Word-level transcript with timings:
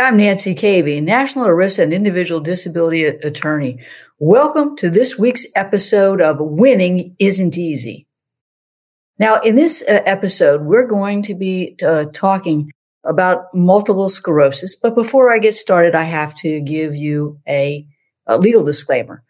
I'm 0.00 0.16
Nancy 0.16 0.54
Cavey, 0.54 1.02
National 1.02 1.44
ERISA 1.44 1.82
and 1.82 1.92
Individual 1.92 2.40
Disability 2.40 3.04
Attorney. 3.04 3.84
Welcome 4.18 4.74
to 4.78 4.88
this 4.88 5.18
week's 5.18 5.44
episode 5.54 6.22
of 6.22 6.38
Winning 6.40 7.14
Isn't 7.18 7.58
Easy. 7.58 8.06
Now, 9.18 9.40
in 9.40 9.56
this 9.56 9.82
uh, 9.82 10.00
episode, 10.06 10.62
we're 10.62 10.86
going 10.86 11.20
to 11.24 11.34
be 11.34 11.76
uh, 11.86 12.06
talking 12.14 12.72
about 13.04 13.54
multiple 13.54 14.08
sclerosis. 14.08 14.74
But 14.74 14.94
before 14.94 15.30
I 15.30 15.38
get 15.38 15.54
started, 15.54 15.94
I 15.94 16.04
have 16.04 16.34
to 16.36 16.62
give 16.62 16.94
you 16.94 17.38
a, 17.46 17.86
a 18.26 18.38
legal 18.38 18.64
disclaimer. 18.64 19.22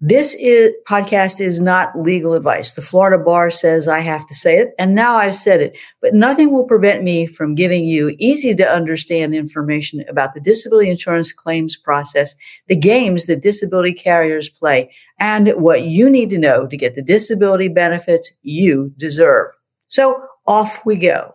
This 0.00 0.32
is, 0.34 0.72
podcast 0.86 1.40
is 1.40 1.58
not 1.58 1.90
legal 2.00 2.34
advice. 2.34 2.74
The 2.74 2.82
Florida 2.82 3.18
bar 3.18 3.50
says 3.50 3.88
I 3.88 3.98
have 3.98 4.24
to 4.28 4.34
say 4.34 4.58
it, 4.58 4.72
and 4.78 4.94
now 4.94 5.16
I've 5.16 5.34
said 5.34 5.60
it. 5.60 5.76
But 6.00 6.14
nothing 6.14 6.52
will 6.52 6.66
prevent 6.66 7.02
me 7.02 7.26
from 7.26 7.56
giving 7.56 7.84
you 7.84 8.14
easy 8.20 8.54
to 8.54 8.72
understand 8.72 9.34
information 9.34 10.04
about 10.08 10.34
the 10.34 10.40
disability 10.40 10.88
insurance 10.88 11.32
claims 11.32 11.76
process, 11.76 12.36
the 12.68 12.76
games 12.76 13.26
that 13.26 13.42
disability 13.42 13.92
carriers 13.92 14.48
play, 14.48 14.88
and 15.18 15.48
what 15.56 15.82
you 15.82 16.08
need 16.08 16.30
to 16.30 16.38
know 16.38 16.68
to 16.68 16.76
get 16.76 16.94
the 16.94 17.02
disability 17.02 17.66
benefits 17.66 18.30
you 18.42 18.92
deserve. 18.98 19.50
So 19.88 20.22
off 20.46 20.80
we 20.86 20.94
go. 20.94 21.34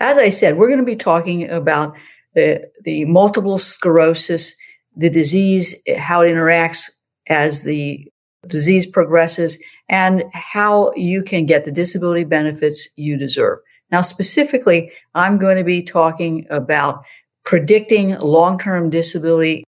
As 0.00 0.18
I 0.18 0.28
said, 0.28 0.58
we're 0.58 0.68
going 0.68 0.80
to 0.80 0.84
be 0.84 0.96
talking 0.96 1.48
about 1.48 1.96
the, 2.34 2.70
the 2.84 3.06
multiple 3.06 3.56
sclerosis, 3.56 4.54
the 4.94 5.08
disease, 5.08 5.74
how 5.96 6.20
it 6.20 6.34
interacts 6.34 6.90
as 7.28 7.64
the 7.64 8.06
disease 8.46 8.86
progresses 8.86 9.58
and 9.88 10.24
how 10.32 10.92
you 10.94 11.22
can 11.22 11.46
get 11.46 11.64
the 11.64 11.72
disability 11.72 12.24
benefits 12.24 12.88
you 12.96 13.16
deserve. 13.16 13.58
Now, 13.90 14.00
specifically, 14.00 14.90
I'm 15.14 15.38
going 15.38 15.56
to 15.56 15.64
be 15.64 15.82
talking 15.82 16.46
about 16.50 17.04
predicting 17.44 18.18
long-term 18.18 18.90
disability 18.90 19.64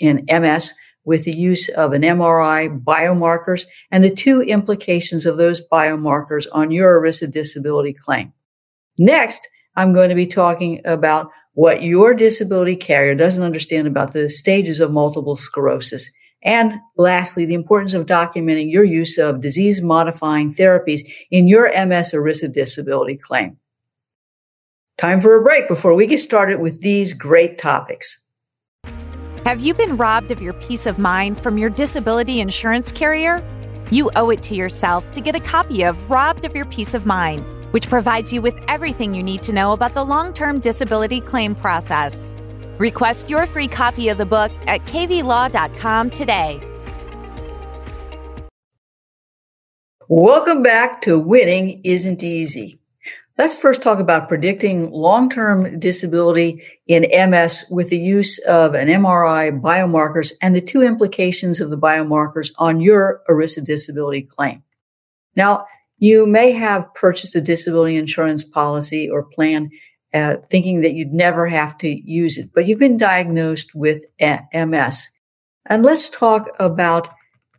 in 0.00 0.24
MS 0.30 0.72
with 1.04 1.24
the 1.24 1.36
use 1.36 1.68
of 1.70 1.92
an 1.92 2.02
MRI 2.02 2.82
biomarkers 2.82 3.66
and 3.90 4.02
the 4.02 4.14
two 4.14 4.42
implications 4.42 5.26
of 5.26 5.36
those 5.36 5.62
biomarkers 5.70 6.46
on 6.52 6.70
your 6.70 7.00
ERISA 7.00 7.32
disability 7.32 7.92
claim. 7.92 8.32
Next, 8.98 9.46
I'm 9.76 9.92
going 9.92 10.08
to 10.08 10.14
be 10.14 10.26
talking 10.26 10.80
about 10.84 11.30
what 11.54 11.82
your 11.82 12.14
disability 12.14 12.76
carrier 12.76 13.14
doesn't 13.14 13.42
understand 13.42 13.86
about 13.86 14.12
the 14.12 14.28
stages 14.30 14.80
of 14.80 14.92
multiple 14.92 15.36
sclerosis 15.36 16.10
and 16.42 16.74
lastly, 16.96 17.44
the 17.44 17.54
importance 17.54 17.92
of 17.94 18.06
documenting 18.06 18.70
your 18.70 18.84
use 18.84 19.18
of 19.18 19.40
disease 19.40 19.82
modifying 19.82 20.54
therapies 20.54 21.00
in 21.30 21.48
your 21.48 21.68
MS 21.68 22.12
ERISA 22.12 22.52
disability 22.52 23.16
claim. 23.16 23.56
Time 24.96 25.20
for 25.20 25.34
a 25.34 25.42
break 25.42 25.68
before 25.68 25.94
we 25.94 26.06
get 26.06 26.18
started 26.18 26.60
with 26.60 26.80
these 26.80 27.12
great 27.12 27.58
topics. 27.58 28.26
Have 29.46 29.60
you 29.62 29.72
been 29.72 29.96
robbed 29.96 30.30
of 30.30 30.42
your 30.42 30.52
peace 30.54 30.86
of 30.86 30.98
mind 30.98 31.42
from 31.42 31.56
your 31.56 31.70
disability 31.70 32.40
insurance 32.40 32.92
carrier? 32.92 33.42
You 33.90 34.10
owe 34.14 34.30
it 34.30 34.42
to 34.44 34.54
yourself 34.54 35.10
to 35.12 35.20
get 35.20 35.34
a 35.34 35.40
copy 35.40 35.82
of 35.82 36.10
Robbed 36.10 36.44
of 36.44 36.54
Your 36.54 36.66
Peace 36.66 36.94
of 36.94 37.06
Mind, 37.06 37.50
which 37.72 37.88
provides 37.88 38.32
you 38.32 38.42
with 38.42 38.54
everything 38.68 39.14
you 39.14 39.22
need 39.22 39.42
to 39.42 39.52
know 39.52 39.72
about 39.72 39.94
the 39.94 40.04
long 40.04 40.32
term 40.32 40.60
disability 40.60 41.20
claim 41.20 41.54
process. 41.54 42.32
Request 42.80 43.28
your 43.28 43.46
free 43.46 43.68
copy 43.68 44.08
of 44.08 44.16
the 44.16 44.24
book 44.24 44.50
at 44.66 44.82
caveylaw.com 44.86 46.10
today. 46.10 46.60
Welcome 50.08 50.62
back 50.62 51.02
to 51.02 51.18
Winning 51.18 51.82
Isn't 51.84 52.22
Easy. 52.22 52.80
Let's 53.36 53.60
first 53.60 53.82
talk 53.82 54.00
about 54.00 54.28
predicting 54.28 54.90
long-term 54.90 55.78
disability 55.78 56.62
in 56.86 57.02
MS 57.30 57.66
with 57.70 57.90
the 57.90 57.98
use 57.98 58.38
of 58.40 58.74
an 58.74 58.88
MRI 58.88 59.60
biomarkers 59.60 60.32
and 60.40 60.54
the 60.54 60.62
two 60.62 60.80
implications 60.80 61.60
of 61.60 61.68
the 61.68 61.78
biomarkers 61.78 62.50
on 62.56 62.80
your 62.80 63.20
ERISA 63.28 63.62
disability 63.62 64.22
claim. 64.22 64.62
Now, 65.36 65.66
you 65.98 66.26
may 66.26 66.52
have 66.52 66.92
purchased 66.94 67.36
a 67.36 67.42
disability 67.42 67.96
insurance 67.96 68.42
policy 68.42 69.08
or 69.08 69.22
plan 69.22 69.70
uh, 70.12 70.36
thinking 70.50 70.80
that 70.80 70.94
you'd 70.94 71.12
never 71.12 71.46
have 71.46 71.76
to 71.78 71.88
use 71.88 72.38
it, 72.38 72.50
but 72.54 72.66
you've 72.66 72.78
been 72.78 72.96
diagnosed 72.96 73.74
with 73.74 74.04
MS. 74.20 75.08
And 75.66 75.84
let's 75.84 76.10
talk 76.10 76.48
about 76.58 77.08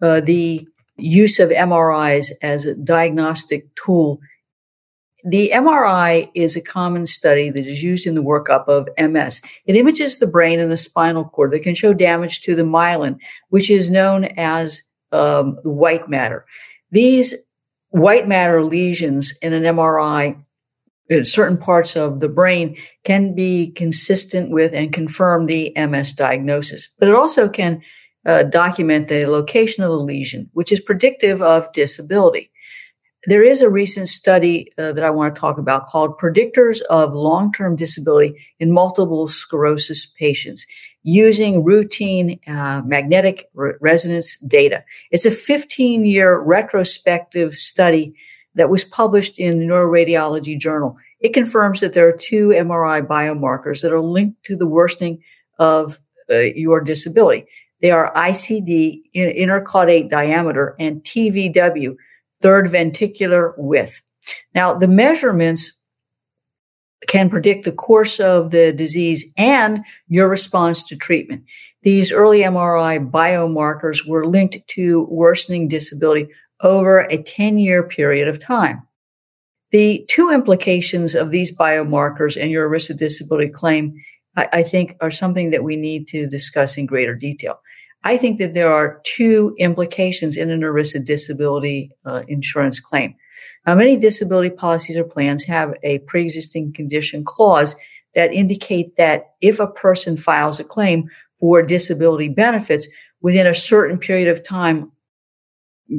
uh, 0.01 0.21
the 0.21 0.67
use 0.97 1.39
of 1.39 1.49
MRIs 1.49 2.31
as 2.41 2.65
a 2.65 2.75
diagnostic 2.75 3.73
tool. 3.75 4.19
The 5.23 5.51
MRI 5.53 6.29
is 6.33 6.55
a 6.55 6.61
common 6.61 7.05
study 7.05 7.49
that 7.51 7.67
is 7.67 7.83
used 7.83 8.07
in 8.07 8.15
the 8.15 8.23
workup 8.23 8.67
of 8.67 8.89
MS. 8.97 9.41
It 9.65 9.75
images 9.75 10.17
the 10.17 10.27
brain 10.27 10.59
and 10.59 10.71
the 10.71 10.77
spinal 10.77 11.25
cord 11.25 11.51
that 11.51 11.63
can 11.63 11.75
show 11.75 11.93
damage 11.93 12.41
to 12.41 12.55
the 12.55 12.63
myelin, 12.63 13.17
which 13.49 13.69
is 13.69 13.91
known 13.91 14.25
as 14.37 14.81
um, 15.11 15.57
white 15.63 16.09
matter. 16.09 16.45
These 16.89 17.35
white 17.89 18.27
matter 18.27 18.63
lesions 18.63 19.33
in 19.41 19.53
an 19.53 19.63
MRI 19.63 20.43
certain 21.23 21.57
parts 21.57 21.95
of 21.95 22.19
the 22.19 22.29
brain 22.29 22.75
can 23.03 23.35
be 23.35 23.71
consistent 23.71 24.51
with 24.51 24.73
and 24.73 24.93
confirm 24.93 25.45
the 25.45 25.73
MS 25.75 26.13
diagnosis. 26.13 26.89
But 26.99 27.09
it 27.09 27.15
also 27.15 27.49
can 27.49 27.81
uh, 28.25 28.43
document 28.43 29.07
the 29.07 29.25
location 29.27 29.83
of 29.83 29.89
the 29.89 29.97
lesion, 29.97 30.49
which 30.53 30.71
is 30.71 30.79
predictive 30.79 31.41
of 31.41 31.71
disability. 31.73 32.51
There 33.27 33.43
is 33.43 33.61
a 33.61 33.69
recent 33.69 34.09
study 34.09 34.71
uh, 34.79 34.93
that 34.93 35.03
I 35.03 35.11
want 35.11 35.35
to 35.35 35.39
talk 35.39 35.59
about 35.59 35.85
called 35.85 36.17
Predictors 36.17 36.81
of 36.89 37.13
Long-Term 37.13 37.75
Disability 37.75 38.35
in 38.59 38.71
Multiple 38.71 39.27
Sclerosis 39.27 40.07
Patients 40.07 40.65
using 41.03 41.63
routine 41.63 42.39
uh, 42.47 42.81
magnetic 42.83 43.49
re- 43.53 43.73
resonance 43.79 44.39
data. 44.39 44.83
It's 45.11 45.25
a 45.25 45.31
15 45.31 46.05
year 46.05 46.39
retrospective 46.39 47.53
study 47.53 48.15
that 48.55 48.69
was 48.69 48.83
published 48.83 49.39
in 49.39 49.59
the 49.59 49.65
Neuroradiology 49.65 50.57
Journal. 50.57 50.97
It 51.19 51.33
confirms 51.33 51.79
that 51.79 51.93
there 51.93 52.07
are 52.07 52.17
two 52.17 52.49
MRI 52.49 53.05
biomarkers 53.05 53.81
that 53.81 53.93
are 53.93 54.01
linked 54.01 54.43
to 54.45 54.55
the 54.55 54.67
worsening 54.67 55.21
of 55.59 55.99
uh, 56.29 56.39
your 56.39 56.81
disability. 56.81 57.45
They 57.81 57.91
are 57.91 58.13
ICD, 58.13 59.01
intercaudate 59.15 60.09
diameter, 60.09 60.75
and 60.79 61.01
TVW, 61.03 61.95
third 62.41 62.67
ventricular 62.67 63.53
width. 63.57 64.01
Now, 64.53 64.73
the 64.73 64.87
measurements 64.87 65.73
can 67.07 67.29
predict 67.29 67.65
the 67.65 67.71
course 67.71 68.19
of 68.19 68.51
the 68.51 68.71
disease 68.71 69.31
and 69.37 69.83
your 70.07 70.29
response 70.29 70.83
to 70.87 70.95
treatment. 70.95 71.43
These 71.81 72.11
early 72.11 72.41
MRI 72.41 73.09
biomarkers 73.09 74.07
were 74.07 74.27
linked 74.27 74.59
to 74.67 75.07
worsening 75.09 75.67
disability 75.67 76.27
over 76.63 77.01
a 77.09 77.21
10 77.21 77.57
year 77.57 77.83
period 77.83 78.27
of 78.27 78.39
time. 78.39 78.81
The 79.71 80.05
two 80.09 80.29
implications 80.29 81.15
of 81.15 81.31
these 81.31 81.55
biomarkers 81.55 82.41
and 82.41 82.51
your 82.51 82.69
ERISA 82.69 82.97
disability 82.97 83.49
claim, 83.49 83.93
I, 84.35 84.47
I, 84.53 84.63
think, 84.63 84.97
are 84.99 85.11
something 85.11 85.51
that 85.51 85.63
we 85.63 85.77
need 85.77 86.07
to 86.07 86.27
discuss 86.27 86.77
in 86.77 86.85
greater 86.85 87.15
detail. 87.15 87.59
I 88.03 88.17
think 88.17 88.39
that 88.39 88.53
there 88.53 88.71
are 88.71 88.99
two 89.03 89.55
implications 89.59 90.35
in 90.35 90.49
an 90.49 90.61
ERISA 90.61 91.05
disability 91.05 91.91
uh, 92.05 92.23
insurance 92.27 92.79
claim. 92.79 93.15
Now, 93.65 93.75
many 93.75 93.95
disability 93.95 94.49
policies 94.49 94.97
or 94.97 95.03
plans 95.03 95.43
have 95.45 95.73
a 95.83 95.99
pre-existing 95.99 96.73
condition 96.73 97.23
clause 97.23 97.75
that 98.13 98.33
indicate 98.33 98.97
that 98.97 99.33
if 99.39 99.59
a 99.59 99.67
person 99.67 100.17
files 100.17 100.59
a 100.59 100.63
claim 100.63 101.09
for 101.39 101.61
disability 101.61 102.27
benefits 102.27 102.87
within 103.21 103.47
a 103.47 103.53
certain 103.53 103.97
period 103.97 104.27
of 104.27 104.43
time 104.43 104.91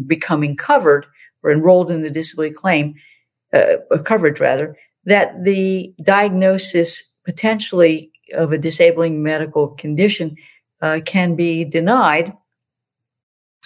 becoming 0.06 0.56
covered 0.56 1.06
or 1.42 1.50
enrolled 1.50 1.90
in 1.90 2.02
the 2.02 2.10
disability 2.10 2.54
claim, 2.54 2.94
uh, 3.52 3.76
coverage 4.04 4.40
rather, 4.40 4.76
that 5.04 5.44
the 5.44 5.94
diagnosis 6.02 7.02
potentially 7.24 8.10
of 8.34 8.52
a 8.52 8.58
disabling 8.58 9.22
medical 9.22 9.68
condition 9.68 10.36
uh, 10.80 11.00
can 11.04 11.36
be 11.36 11.64
denied 11.64 12.32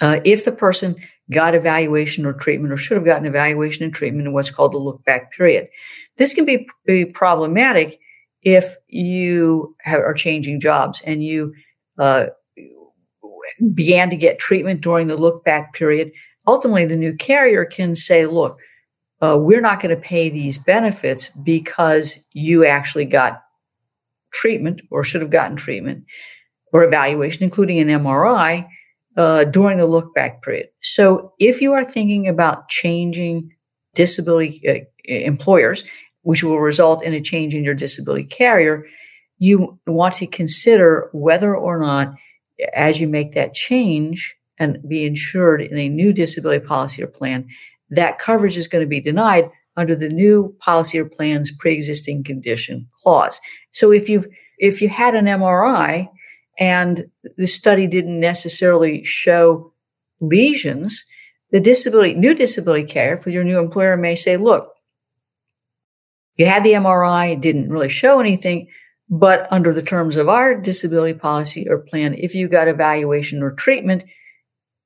uh, 0.00 0.20
if 0.24 0.44
the 0.44 0.52
person 0.52 0.96
got 1.30 1.54
evaluation 1.54 2.26
or 2.26 2.32
treatment 2.32 2.72
or 2.72 2.76
should 2.76 2.96
have 2.96 3.06
gotten 3.06 3.26
evaluation 3.26 3.84
and 3.84 3.94
treatment 3.94 4.26
in 4.26 4.32
what's 4.32 4.50
called 4.50 4.72
the 4.72 4.78
look 4.78 5.04
back 5.04 5.32
period. 5.32 5.68
This 6.16 6.34
can 6.34 6.44
be, 6.44 6.68
be 6.84 7.04
problematic 7.04 7.98
if 8.42 8.76
you 8.88 9.74
have, 9.80 10.00
are 10.00 10.14
changing 10.14 10.60
jobs 10.60 11.02
and 11.04 11.22
you 11.22 11.54
uh, 11.98 12.26
began 13.74 14.10
to 14.10 14.16
get 14.16 14.38
treatment 14.38 14.80
during 14.80 15.06
the 15.06 15.16
look 15.16 15.44
back 15.44 15.74
period, 15.74 16.12
ultimately 16.46 16.84
the 16.84 16.96
new 16.96 17.14
carrier 17.14 17.64
can 17.64 17.94
say, 17.94 18.26
look, 18.26 18.58
uh, 19.22 19.36
we're 19.38 19.60
not 19.60 19.80
going 19.80 19.94
to 19.94 20.00
pay 20.00 20.28
these 20.28 20.58
benefits 20.58 21.28
because 21.28 22.26
you 22.32 22.66
actually 22.66 23.06
got 23.06 23.42
treatment 24.32 24.82
or 24.90 25.02
should 25.02 25.22
have 25.22 25.30
gotten 25.30 25.56
treatment 25.56 26.04
or 26.72 26.84
evaluation, 26.84 27.42
including 27.42 27.78
an 27.78 27.88
MRI, 27.88 28.68
uh, 29.16 29.44
during 29.44 29.78
the 29.78 29.86
look 29.86 30.14
back 30.14 30.42
period. 30.42 30.68
So 30.82 31.32
if 31.38 31.62
you 31.62 31.72
are 31.72 31.84
thinking 31.84 32.28
about 32.28 32.68
changing 32.68 33.50
disability 33.94 34.62
uh, 34.68 34.80
employers, 35.04 35.84
which 36.22 36.44
will 36.44 36.60
result 36.60 37.02
in 37.02 37.14
a 37.14 37.20
change 37.20 37.54
in 37.54 37.64
your 37.64 37.74
disability 37.74 38.24
carrier, 38.24 38.84
you 39.38 39.78
want 39.86 40.14
to 40.16 40.26
consider 40.26 41.08
whether 41.12 41.56
or 41.56 41.78
not, 41.78 42.14
as 42.74 43.00
you 43.00 43.08
make 43.08 43.32
that 43.32 43.54
change 43.54 44.36
and 44.58 44.78
be 44.88 45.04
insured 45.04 45.60
in 45.60 45.78
a 45.78 45.88
new 45.88 46.12
disability 46.12 46.64
policy 46.64 47.02
or 47.02 47.06
plan, 47.06 47.46
that 47.90 48.18
coverage 48.18 48.56
is 48.56 48.68
going 48.68 48.82
to 48.82 48.88
be 48.88 49.00
denied 49.00 49.50
under 49.76 49.94
the 49.94 50.08
new 50.08 50.54
policy 50.60 50.98
or 50.98 51.04
plan's 51.04 51.52
pre-existing 51.52 52.24
condition 52.24 52.88
clause. 53.02 53.40
So 53.72 53.92
if 53.92 54.08
you've 54.08 54.26
if 54.58 54.80
you 54.80 54.88
had 54.88 55.14
an 55.14 55.26
MRI 55.26 56.08
and 56.58 57.04
the 57.36 57.46
study 57.46 57.86
didn't 57.86 58.18
necessarily 58.18 59.04
show 59.04 59.72
lesions, 60.20 61.04
the 61.50 61.60
disability 61.60 62.14
new 62.14 62.34
disability 62.34 62.84
care 62.84 63.18
for 63.18 63.30
your 63.30 63.44
new 63.44 63.58
employer 63.58 63.96
may 63.96 64.14
say, 64.14 64.38
look, 64.38 64.72
you 66.36 66.46
had 66.46 66.64
the 66.64 66.72
MRI, 66.72 67.32
it 67.32 67.40
didn't 67.40 67.70
really 67.70 67.88
show 67.88 68.20
anything, 68.20 68.68
but 69.08 69.46
under 69.52 69.72
the 69.72 69.82
terms 69.82 70.16
of 70.16 70.28
our 70.28 70.54
disability 70.54 71.18
policy 71.18 71.68
or 71.68 71.78
plan, 71.78 72.14
if 72.14 72.34
you 72.34 72.48
got 72.48 72.68
evaluation 72.68 73.42
or 73.42 73.52
treatment 73.52 74.04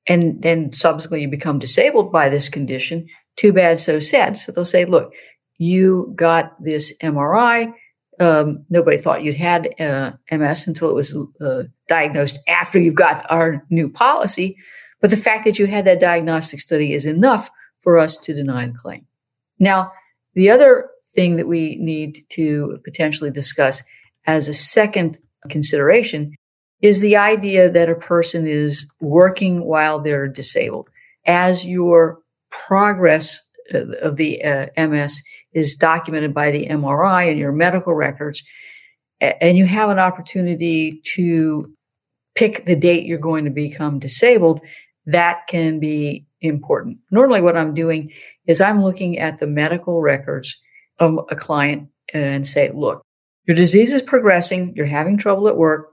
and 0.07 0.41
then 0.41 0.71
subsequently 0.71 1.21
you 1.21 1.27
become 1.27 1.59
disabled 1.59 2.11
by 2.11 2.29
this 2.29 2.49
condition, 2.49 3.07
too 3.35 3.53
bad, 3.53 3.79
so 3.79 3.99
sad. 3.99 4.37
So 4.37 4.51
they'll 4.51 4.65
say, 4.65 4.85
look, 4.85 5.13
you 5.57 6.11
got 6.15 6.61
this 6.63 6.95
MRI. 7.01 7.73
Um, 8.19 8.65
nobody 8.69 8.97
thought 8.97 9.23
you 9.23 9.33
had 9.33 9.69
uh, 9.79 10.11
MS 10.31 10.67
until 10.67 10.89
it 10.89 10.95
was 10.95 11.15
uh, 11.39 11.63
diagnosed 11.87 12.39
after 12.47 12.79
you've 12.79 12.95
got 12.95 13.29
our 13.31 13.65
new 13.69 13.89
policy. 13.89 14.57
But 15.01 15.09
the 15.09 15.17
fact 15.17 15.45
that 15.45 15.57
you 15.57 15.65
had 15.65 15.85
that 15.85 15.99
diagnostic 15.99 16.61
study 16.61 16.93
is 16.93 17.05
enough 17.05 17.49
for 17.79 17.97
us 17.97 18.17
to 18.17 18.33
deny 18.33 18.67
the 18.67 18.73
claim. 18.73 19.05
Now, 19.59 19.91
the 20.33 20.49
other 20.49 20.89
thing 21.15 21.35
that 21.37 21.47
we 21.47 21.75
need 21.77 22.23
to 22.29 22.79
potentially 22.83 23.31
discuss 23.31 23.83
as 24.25 24.47
a 24.47 24.53
second 24.53 25.19
consideration 25.49 26.35
is 26.81 27.01
the 27.01 27.15
idea 27.15 27.69
that 27.69 27.89
a 27.89 27.95
person 27.95 28.47
is 28.47 28.87
working 28.99 29.63
while 29.65 29.99
they're 29.99 30.27
disabled. 30.27 30.89
As 31.25 31.65
your 31.65 32.19
progress 32.49 33.39
of 33.73 34.15
the 34.15 34.43
uh, 34.43 34.67
MS 34.77 35.21
is 35.53 35.75
documented 35.75 36.33
by 36.33 36.51
the 36.51 36.67
MRI 36.67 37.29
and 37.29 37.39
your 37.39 37.51
medical 37.51 37.93
records, 37.93 38.43
and 39.19 39.57
you 39.57 39.65
have 39.65 39.89
an 39.89 39.99
opportunity 39.99 41.01
to 41.13 41.71
pick 42.35 42.65
the 42.65 42.75
date 42.75 43.05
you're 43.05 43.19
going 43.19 43.45
to 43.45 43.51
become 43.51 43.99
disabled, 43.99 44.61
that 45.05 45.41
can 45.47 45.79
be 45.79 46.25
important. 46.41 46.97
Normally, 47.11 47.41
what 47.41 47.57
I'm 47.57 47.73
doing 47.73 48.11
is 48.47 48.61
I'm 48.61 48.83
looking 48.83 49.19
at 49.19 49.39
the 49.39 49.47
medical 49.47 50.01
records 50.01 50.59
of 50.99 51.19
a 51.29 51.35
client 51.35 51.89
and 52.13 52.47
say, 52.47 52.71
look, 52.73 53.03
your 53.51 53.57
disease 53.57 53.91
is 53.91 54.01
progressing, 54.01 54.71
you're 54.77 54.85
having 54.85 55.17
trouble 55.17 55.49
at 55.49 55.57
work, 55.57 55.91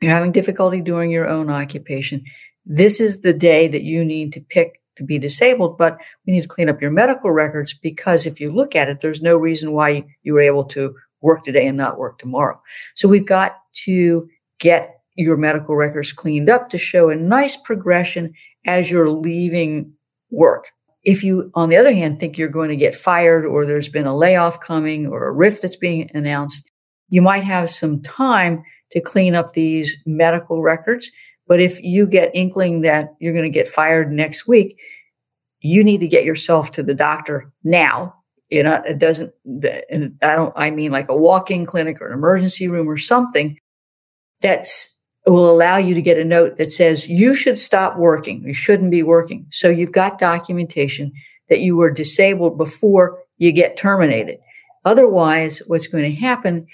you're 0.00 0.12
having 0.12 0.30
difficulty 0.30 0.80
doing 0.80 1.10
your 1.10 1.26
own 1.26 1.50
occupation. 1.50 2.22
This 2.64 3.00
is 3.00 3.20
the 3.20 3.32
day 3.32 3.66
that 3.66 3.82
you 3.82 4.04
need 4.04 4.32
to 4.34 4.40
pick 4.40 4.80
to 4.94 5.02
be 5.02 5.18
disabled, 5.18 5.76
but 5.76 5.98
we 6.24 6.34
need 6.34 6.42
to 6.42 6.48
clean 6.48 6.68
up 6.68 6.80
your 6.80 6.92
medical 6.92 7.32
records 7.32 7.74
because 7.74 8.26
if 8.26 8.38
you 8.38 8.52
look 8.52 8.76
at 8.76 8.88
it, 8.88 9.00
there's 9.00 9.20
no 9.20 9.36
reason 9.36 9.72
why 9.72 10.04
you 10.22 10.34
were 10.34 10.40
able 10.40 10.62
to 10.66 10.94
work 11.20 11.42
today 11.42 11.66
and 11.66 11.76
not 11.76 11.98
work 11.98 12.20
tomorrow. 12.20 12.62
So 12.94 13.08
we've 13.08 13.26
got 13.26 13.56
to 13.86 14.28
get 14.60 15.00
your 15.16 15.36
medical 15.36 15.74
records 15.74 16.12
cleaned 16.12 16.48
up 16.48 16.68
to 16.68 16.78
show 16.78 17.10
a 17.10 17.16
nice 17.16 17.56
progression 17.56 18.34
as 18.66 18.88
you're 18.88 19.10
leaving 19.10 19.92
work. 20.30 20.70
If 21.02 21.24
you, 21.24 21.50
on 21.56 21.70
the 21.70 21.76
other 21.76 21.92
hand, 21.92 22.20
think 22.20 22.38
you're 22.38 22.48
going 22.48 22.68
to 22.68 22.76
get 22.76 22.94
fired 22.94 23.44
or 23.44 23.66
there's 23.66 23.88
been 23.88 24.06
a 24.06 24.16
layoff 24.16 24.60
coming 24.60 25.08
or 25.08 25.26
a 25.26 25.32
RIF 25.32 25.60
that's 25.60 25.74
being 25.74 26.08
announced, 26.14 26.70
you 27.08 27.22
might 27.22 27.44
have 27.44 27.70
some 27.70 28.02
time 28.02 28.62
to 28.92 29.00
clean 29.00 29.34
up 29.34 29.52
these 29.52 29.96
medical 30.06 30.62
records. 30.62 31.10
But 31.46 31.60
if 31.60 31.82
you 31.82 32.06
get 32.06 32.34
inkling 32.34 32.82
that 32.82 33.14
you're 33.18 33.32
going 33.32 33.44
to 33.44 33.50
get 33.50 33.68
fired 33.68 34.10
next 34.10 34.46
week, 34.46 34.78
you 35.60 35.84
need 35.84 35.98
to 36.00 36.08
get 36.08 36.24
yourself 36.24 36.72
to 36.72 36.82
the 36.82 36.94
doctor 36.94 37.50
now. 37.62 38.14
You 38.50 38.62
know, 38.62 38.82
it 38.86 38.98
doesn't, 38.98 39.32
and 39.44 40.16
I 40.22 40.36
don't, 40.36 40.52
I 40.56 40.70
mean 40.70 40.92
like 40.92 41.08
a 41.08 41.16
walk-in 41.16 41.66
clinic 41.66 42.00
or 42.00 42.08
an 42.08 42.12
emergency 42.12 42.68
room 42.68 42.88
or 42.88 42.96
something 42.96 43.58
that's 44.40 44.94
will 45.26 45.50
allow 45.50 45.78
you 45.78 45.94
to 45.94 46.02
get 46.02 46.18
a 46.18 46.24
note 46.24 46.58
that 46.58 46.70
says 46.70 47.08
you 47.08 47.34
should 47.34 47.58
stop 47.58 47.96
working. 47.96 48.42
You 48.44 48.52
shouldn't 48.52 48.90
be 48.90 49.02
working. 49.02 49.46
So 49.50 49.68
you've 49.68 49.92
got 49.92 50.18
documentation 50.18 51.12
that 51.48 51.60
you 51.60 51.76
were 51.76 51.90
disabled 51.90 52.58
before 52.58 53.18
you 53.38 53.52
get 53.52 53.76
terminated. 53.76 54.38
Otherwise, 54.84 55.62
what's 55.66 55.86
going 55.86 56.04
to 56.04 56.20
happen 56.20 56.66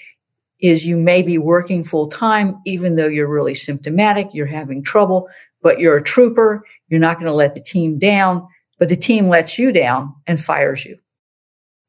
is 0.61 0.85
you 0.85 0.95
may 0.95 1.21
be 1.21 1.37
working 1.37 1.83
full 1.83 2.07
time, 2.07 2.59
even 2.65 2.95
though 2.95 3.07
you're 3.07 3.27
really 3.27 3.55
symptomatic, 3.55 4.29
you're 4.33 4.45
having 4.45 4.83
trouble, 4.83 5.27
but 5.61 5.79
you're 5.79 5.97
a 5.97 6.03
trooper. 6.03 6.63
You're 6.89 6.99
not 6.99 7.15
going 7.15 7.25
to 7.25 7.33
let 7.33 7.55
the 7.55 7.61
team 7.61 7.97
down, 7.97 8.47
but 8.77 8.89
the 8.89 8.95
team 8.95 9.27
lets 9.27 9.57
you 9.57 9.71
down 9.71 10.13
and 10.27 10.39
fires 10.39 10.85
you. 10.85 10.97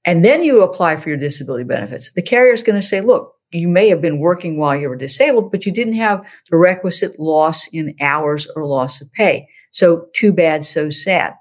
And 0.05 0.25
then 0.25 0.43
you 0.43 0.63
apply 0.63 0.97
for 0.97 1.11
your 1.11 1.19
disability 1.19 1.65
benefits. 1.65 2.11
The 2.13 2.23
carrier 2.23 2.53
is 2.53 2.63
going 2.63 2.81
to 2.81 2.87
say, 2.87 3.01
look, 3.01 3.35
you 3.53 3.69
may 3.69 3.89
have 3.89 4.01
been 4.01 4.19
working 4.19 4.57
while 4.57 4.75
you 4.75 4.89
were 4.89 4.97
disabled, 4.97 5.53
but 5.53 5.67
you 5.67 5.73
didn't 5.73 5.95
have 5.95 6.27
the 6.51 6.57
requisite 6.57 7.21
loss 7.21 7.69
in 7.69 7.95
hours 8.01 8.49
or 8.57 8.67
loss 8.67 9.01
of 9.01 9.13
pay. 9.13 9.47
So 9.71 10.07
too 10.15 10.33
bad, 10.33 10.65
so 10.65 10.91
sad. 10.91 11.35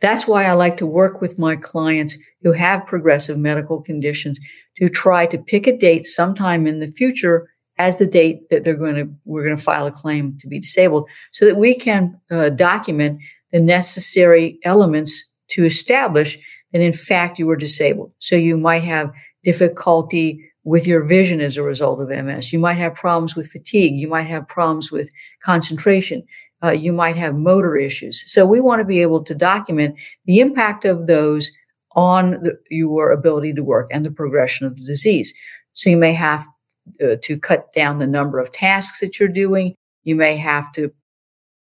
That's 0.00 0.26
why 0.26 0.44
I 0.44 0.52
like 0.52 0.76
to 0.78 0.86
work 0.86 1.20
with 1.20 1.38
my 1.38 1.56
clients 1.56 2.16
who 2.42 2.52
have 2.52 2.86
progressive 2.86 3.38
medical 3.38 3.80
conditions 3.80 4.38
to 4.78 4.88
try 4.88 5.26
to 5.26 5.38
pick 5.38 5.66
a 5.66 5.76
date 5.76 6.06
sometime 6.06 6.66
in 6.66 6.80
the 6.80 6.88
future 6.88 7.48
as 7.78 7.98
the 7.98 8.06
date 8.06 8.48
that 8.50 8.64
they're 8.64 8.76
going 8.76 8.94
to 8.94 9.08
we're 9.24 9.44
going 9.44 9.56
to 9.56 9.62
file 9.62 9.86
a 9.86 9.90
claim 9.90 10.36
to 10.38 10.46
be 10.46 10.60
disabled 10.60 11.08
so 11.32 11.44
that 11.44 11.56
we 11.56 11.74
can 11.74 12.18
uh, 12.30 12.50
document 12.50 13.20
the 13.52 13.60
necessary 13.60 14.58
elements 14.64 15.24
to 15.48 15.64
establish 15.64 16.38
that 16.72 16.80
in 16.80 16.92
fact 16.92 17.38
you 17.38 17.46
were 17.46 17.56
disabled. 17.56 18.12
So 18.18 18.36
you 18.36 18.56
might 18.56 18.84
have 18.84 19.12
difficulty 19.42 20.50
with 20.64 20.86
your 20.86 21.04
vision 21.04 21.40
as 21.40 21.56
a 21.56 21.62
result 21.62 22.00
of 22.00 22.08
ms 22.08 22.52
you 22.52 22.58
might 22.58 22.78
have 22.78 22.94
problems 22.94 23.36
with 23.36 23.50
fatigue. 23.50 23.94
You 23.94 24.08
might 24.08 24.26
have 24.26 24.48
problems 24.48 24.90
with 24.90 25.10
concentration 25.42 26.24
uh, 26.64 26.70
you 26.70 26.92
might 26.92 27.16
have 27.16 27.34
motor 27.34 27.76
issues 27.76 28.24
so 28.30 28.46
we 28.46 28.60
want 28.60 28.80
to 28.80 28.84
be 28.84 29.02
able 29.02 29.22
to 29.22 29.34
document 29.34 29.94
the 30.24 30.40
impact 30.40 30.84
of 30.84 31.06
those 31.06 31.50
on 31.94 32.32
the, 32.42 32.58
your 32.70 33.12
ability 33.12 33.52
to 33.54 33.62
work 33.62 33.88
and 33.92 34.04
the 34.04 34.10
progression 34.10 34.66
of 34.66 34.76
the 34.76 34.84
disease. 34.84 35.32
So 35.72 35.90
you 35.90 35.96
may 35.96 36.12
have 36.12 36.46
uh, 37.02 37.16
to 37.22 37.38
cut 37.38 37.72
down 37.72 37.98
the 37.98 38.06
number 38.06 38.38
of 38.38 38.52
tasks 38.52 39.00
that 39.00 39.18
you're 39.18 39.28
doing. 39.28 39.74
You 40.04 40.16
may 40.16 40.36
have 40.36 40.70
to 40.72 40.92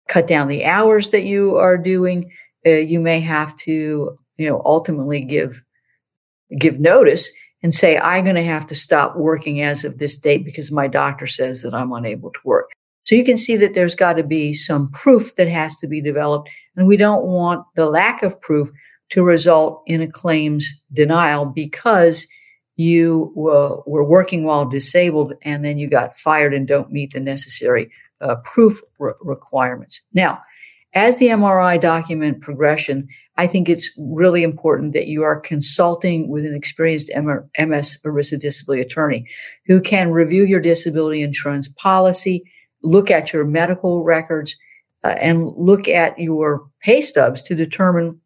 cut 0.08 0.26
down 0.26 0.48
the 0.48 0.64
hours 0.64 1.10
that 1.10 1.24
you 1.24 1.56
are 1.56 1.78
doing. 1.78 2.30
Uh, 2.66 2.70
you 2.70 3.00
may 3.00 3.20
have 3.20 3.54
to, 3.56 4.18
you 4.36 4.48
know, 4.48 4.62
ultimately 4.64 5.24
give 5.24 5.62
give 6.58 6.78
notice 6.80 7.30
and 7.62 7.74
say, 7.74 7.96
I'm 7.98 8.24
going 8.24 8.36
to 8.36 8.42
have 8.42 8.66
to 8.66 8.74
stop 8.74 9.16
working 9.16 9.62
as 9.62 9.84
of 9.84 9.98
this 9.98 10.18
date 10.18 10.44
because 10.44 10.70
my 10.70 10.86
doctor 10.86 11.26
says 11.26 11.62
that 11.62 11.72
I'm 11.72 11.92
unable 11.92 12.30
to 12.30 12.40
work. 12.44 12.68
So 13.04 13.14
you 13.14 13.24
can 13.24 13.36
see 13.36 13.56
that 13.56 13.74
there's 13.74 13.94
got 13.94 14.14
to 14.14 14.22
be 14.22 14.54
some 14.54 14.90
proof 14.90 15.34
that 15.36 15.48
has 15.48 15.76
to 15.78 15.88
be 15.88 16.00
developed. 16.00 16.50
And 16.76 16.86
we 16.86 16.96
don't 16.96 17.24
want 17.24 17.64
the 17.74 17.86
lack 17.86 18.22
of 18.22 18.40
proof 18.40 18.70
to 19.10 19.22
result 19.22 19.82
in 19.86 20.00
a 20.00 20.08
claims 20.08 20.68
denial 20.92 21.46
because 21.46 22.26
you 22.76 23.32
were, 23.34 23.82
working 23.86 24.44
while 24.44 24.64
disabled 24.64 25.34
and 25.42 25.64
then 25.64 25.78
you 25.78 25.88
got 25.88 26.18
fired 26.18 26.54
and 26.54 26.66
don't 26.66 26.90
meet 26.90 27.12
the 27.12 27.20
necessary 27.20 27.90
uh, 28.20 28.36
proof 28.44 28.80
re- 28.98 29.12
requirements. 29.20 30.00
Now, 30.12 30.40
as 30.94 31.18
the 31.18 31.28
MRI 31.28 31.80
document 31.80 32.42
progression, 32.42 33.08
I 33.38 33.46
think 33.46 33.68
it's 33.68 33.90
really 33.98 34.42
important 34.42 34.92
that 34.92 35.06
you 35.06 35.22
are 35.22 35.40
consulting 35.40 36.28
with 36.28 36.44
an 36.44 36.54
experienced 36.54 37.10
MS 37.14 37.98
ERISA 38.04 38.40
disability 38.40 38.82
attorney 38.82 39.26
who 39.66 39.80
can 39.80 40.10
review 40.10 40.44
your 40.44 40.60
disability 40.60 41.22
insurance 41.22 41.68
policy, 41.68 42.44
look 42.82 43.10
at 43.10 43.32
your 43.32 43.44
medical 43.44 44.02
records, 44.02 44.56
uh, 45.04 45.16
and 45.20 45.48
look 45.56 45.88
at 45.88 46.18
your 46.18 46.68
pay 46.80 47.02
stubs 47.02 47.42
to 47.42 47.54
determine 47.54 48.20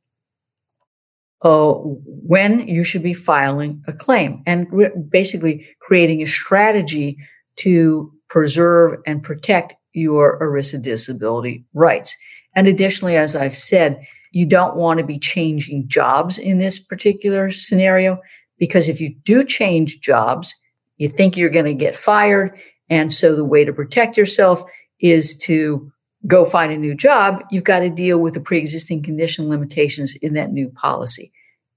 uh, 1.43 1.73
when 1.75 2.67
you 2.67 2.83
should 2.83 3.03
be 3.03 3.15
filing 3.15 3.83
a 3.87 3.93
claim 3.93 4.43
and 4.47 4.67
re- 4.73 4.91
basically 5.09 5.67
creating 5.81 6.23
a 6.23 6.27
strategy 6.27 7.19
to 7.57 8.13
preserve 8.29 8.99
and 9.07 9.23
protect 9.23 9.75
your 9.93 10.39
ERISA 10.41 10.83
disability 10.83 11.65
rights. 11.75 12.17
And 12.55 12.67
additionally, 12.67 13.17
as 13.17 13.37
I've 13.37 13.57
said, 13.57 14.01
you 14.33 14.47
don't 14.47 14.77
want 14.77 14.99
to 14.99 15.07
be 15.07 15.19
changing 15.19 15.89
jobs 15.89 16.39
in 16.39 16.59
this 16.59 16.79
particular 16.79 17.51
scenario 17.51 18.19
because 18.59 18.89
if 18.89 19.01
you 19.01 19.15
do 19.25 19.45
change 19.45 20.01
jobs, 20.01 20.55
you 20.99 21.09
think 21.09 21.37
you're 21.37 21.51
going 21.51 21.67
to 21.67 21.75
get 21.75 21.95
fired. 21.95 22.59
And 22.89 23.13
so 23.13 23.35
the 23.35 23.45
way 23.45 23.65
to 23.65 23.73
protect 23.73 24.17
yourself 24.17 24.63
is 25.01 25.37
to 25.39 25.91
go 26.27 26.45
find 26.45 26.73
a 26.73 26.79
new 26.79 26.95
job, 26.95 27.45
you've 27.51 27.65
got 27.65 27.81
to 27.81 27.91
deal 27.91 28.19
with 28.19 28.35
the 28.35 28.41
pre-existing 28.41 29.03
condition 29.03 29.49
limitations 29.49 30.15
in 30.17 30.35
that 30.35 30.53
new 30.53 30.69
policy. 30.69 31.33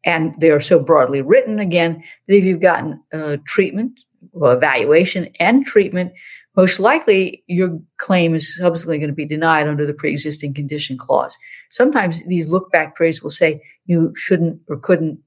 And 0.05 0.33
they 0.39 0.49
are 0.49 0.59
so 0.59 0.79
broadly 0.79 1.21
written 1.21 1.59
again 1.59 2.03
that 2.27 2.35
if 2.35 2.45
you've 2.45 2.61
gotten 2.61 3.01
treatment 3.45 3.99
evaluation 4.33 5.29
and 5.39 5.65
treatment, 5.65 6.13
most 6.55 6.79
likely 6.79 7.43
your 7.47 7.79
claim 7.97 8.33
is 8.33 8.57
subsequently 8.57 8.97
going 8.97 9.09
to 9.09 9.15
be 9.15 9.25
denied 9.25 9.67
under 9.67 9.85
the 9.85 9.93
pre-existing 9.93 10.53
condition 10.53 10.97
clause. 10.97 11.37
Sometimes 11.69 12.25
these 12.25 12.47
look 12.47 12.71
back 12.71 12.97
periods 12.97 13.21
will 13.21 13.29
say 13.29 13.61
you 13.85 14.13
shouldn't 14.15 14.59
or 14.67 14.77
couldn't 14.77 15.19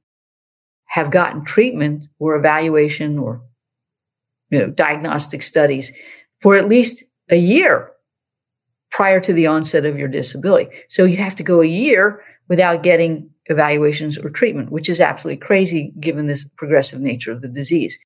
have 0.86 1.10
gotten 1.10 1.44
treatment 1.44 2.04
or 2.18 2.34
evaluation 2.34 3.18
or 3.18 3.42
you 4.52 4.58
know 4.58 4.68
diagnostic 4.68 5.42
studies 5.42 5.90
for 6.40 6.54
at 6.54 6.68
least 6.68 7.02
a 7.30 7.36
year 7.36 7.90
prior 8.92 9.18
to 9.18 9.32
the 9.32 9.46
onset 9.46 9.86
of 9.86 9.98
your 9.98 10.08
disability. 10.08 10.70
So 10.88 11.04
you 11.04 11.16
have 11.16 11.34
to 11.36 11.42
go 11.42 11.62
a 11.62 11.66
year 11.66 12.22
without 12.48 12.82
getting 12.82 13.28
evaluations 13.46 14.18
or 14.18 14.28
treatment, 14.28 14.70
which 14.70 14.88
is 14.88 15.00
absolutely 15.00 15.44
crazy 15.44 15.92
given 15.98 16.26
this 16.26 16.46
progressive 16.56 17.00
nature 17.00 17.32
of 17.32 17.40
the 17.40 17.48
disease. 17.48 17.98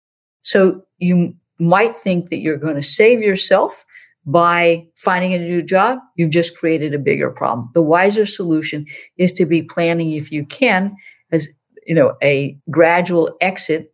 So 0.42 0.82
you 0.98 1.34
might 1.58 1.96
think 1.96 2.30
that 2.30 2.40
you're 2.40 2.56
going 2.56 2.76
to 2.76 2.82
save 2.82 3.20
yourself 3.20 3.84
by 4.24 4.86
finding 4.96 5.34
a 5.34 5.38
new 5.38 5.62
job. 5.62 5.98
You've 6.14 6.30
just 6.30 6.56
created 6.56 6.94
a 6.94 6.98
bigger 6.98 7.30
problem. 7.30 7.70
The 7.74 7.82
wiser 7.82 8.26
solution 8.26 8.86
is 9.18 9.32
to 9.34 9.46
be 9.46 9.62
planning, 9.62 10.12
if 10.12 10.30
you 10.30 10.46
can, 10.46 10.94
as 11.32 11.48
you 11.86 11.94
know, 11.94 12.14
a 12.22 12.56
gradual 12.70 13.36
exit 13.40 13.92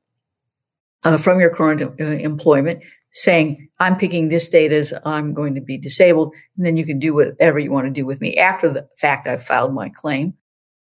uh, 1.04 1.16
from 1.16 1.40
your 1.40 1.50
current 1.50 1.82
uh, 1.82 2.04
employment, 2.04 2.82
saying, 3.12 3.68
I'm 3.78 3.96
picking 3.96 4.28
this 4.28 4.48
date 4.48 4.72
as 4.72 4.94
I'm 5.04 5.34
going 5.34 5.54
to 5.54 5.60
be 5.60 5.76
disabled. 5.76 6.32
And 6.56 6.64
then 6.64 6.76
you 6.76 6.86
can 6.86 6.98
do 6.98 7.14
whatever 7.14 7.58
you 7.58 7.70
want 7.70 7.86
to 7.86 7.92
do 7.92 8.06
with 8.06 8.20
me 8.20 8.36
after 8.36 8.68
the 8.68 8.88
fact 8.96 9.26
I've 9.26 9.44
filed 9.44 9.74
my 9.74 9.90
claim. 9.90 10.34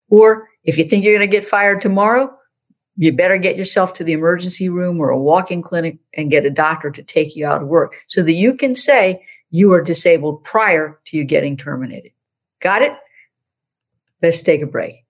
Or 0.10 0.48
if 0.64 0.78
you 0.78 0.86
think 0.86 1.04
you're 1.04 1.18
going 1.18 1.30
to 1.30 1.38
get 1.38 1.46
fired 1.46 1.82
tomorrow, 1.82 2.34
you 2.96 3.12
better 3.12 3.38
get 3.38 3.58
yourself 3.58 3.94
to 3.94 4.04
the 4.04 4.14
emergency 4.14 4.70
room 4.70 5.00
or 5.00 5.10
a 5.10 5.20
walk-in 5.20 5.62
clinic 5.62 5.98
and 6.16 6.30
get 6.30 6.46
a 6.46 6.50
doctor 6.50 6.92
to 6.92 7.04
take 7.04 7.36
you 7.36 7.46
out 7.46 7.62
of 7.62 7.68
work 7.68 7.96
so 8.08 8.22
that 8.22 8.34
you 8.34 8.54
can 8.54 8.76
say 8.76 9.26
you 9.50 9.72
are 9.74 9.82
disabled 9.82 10.44
prior 10.44 11.00
to 11.06 11.18
you 11.18 11.24
getting 11.24 11.58
terminated. 11.58 12.12
Got 12.60 12.84
it? 12.84 12.94
Let's 14.22 14.44
take 14.44 14.62
a 14.62 14.68
break. 14.68 15.04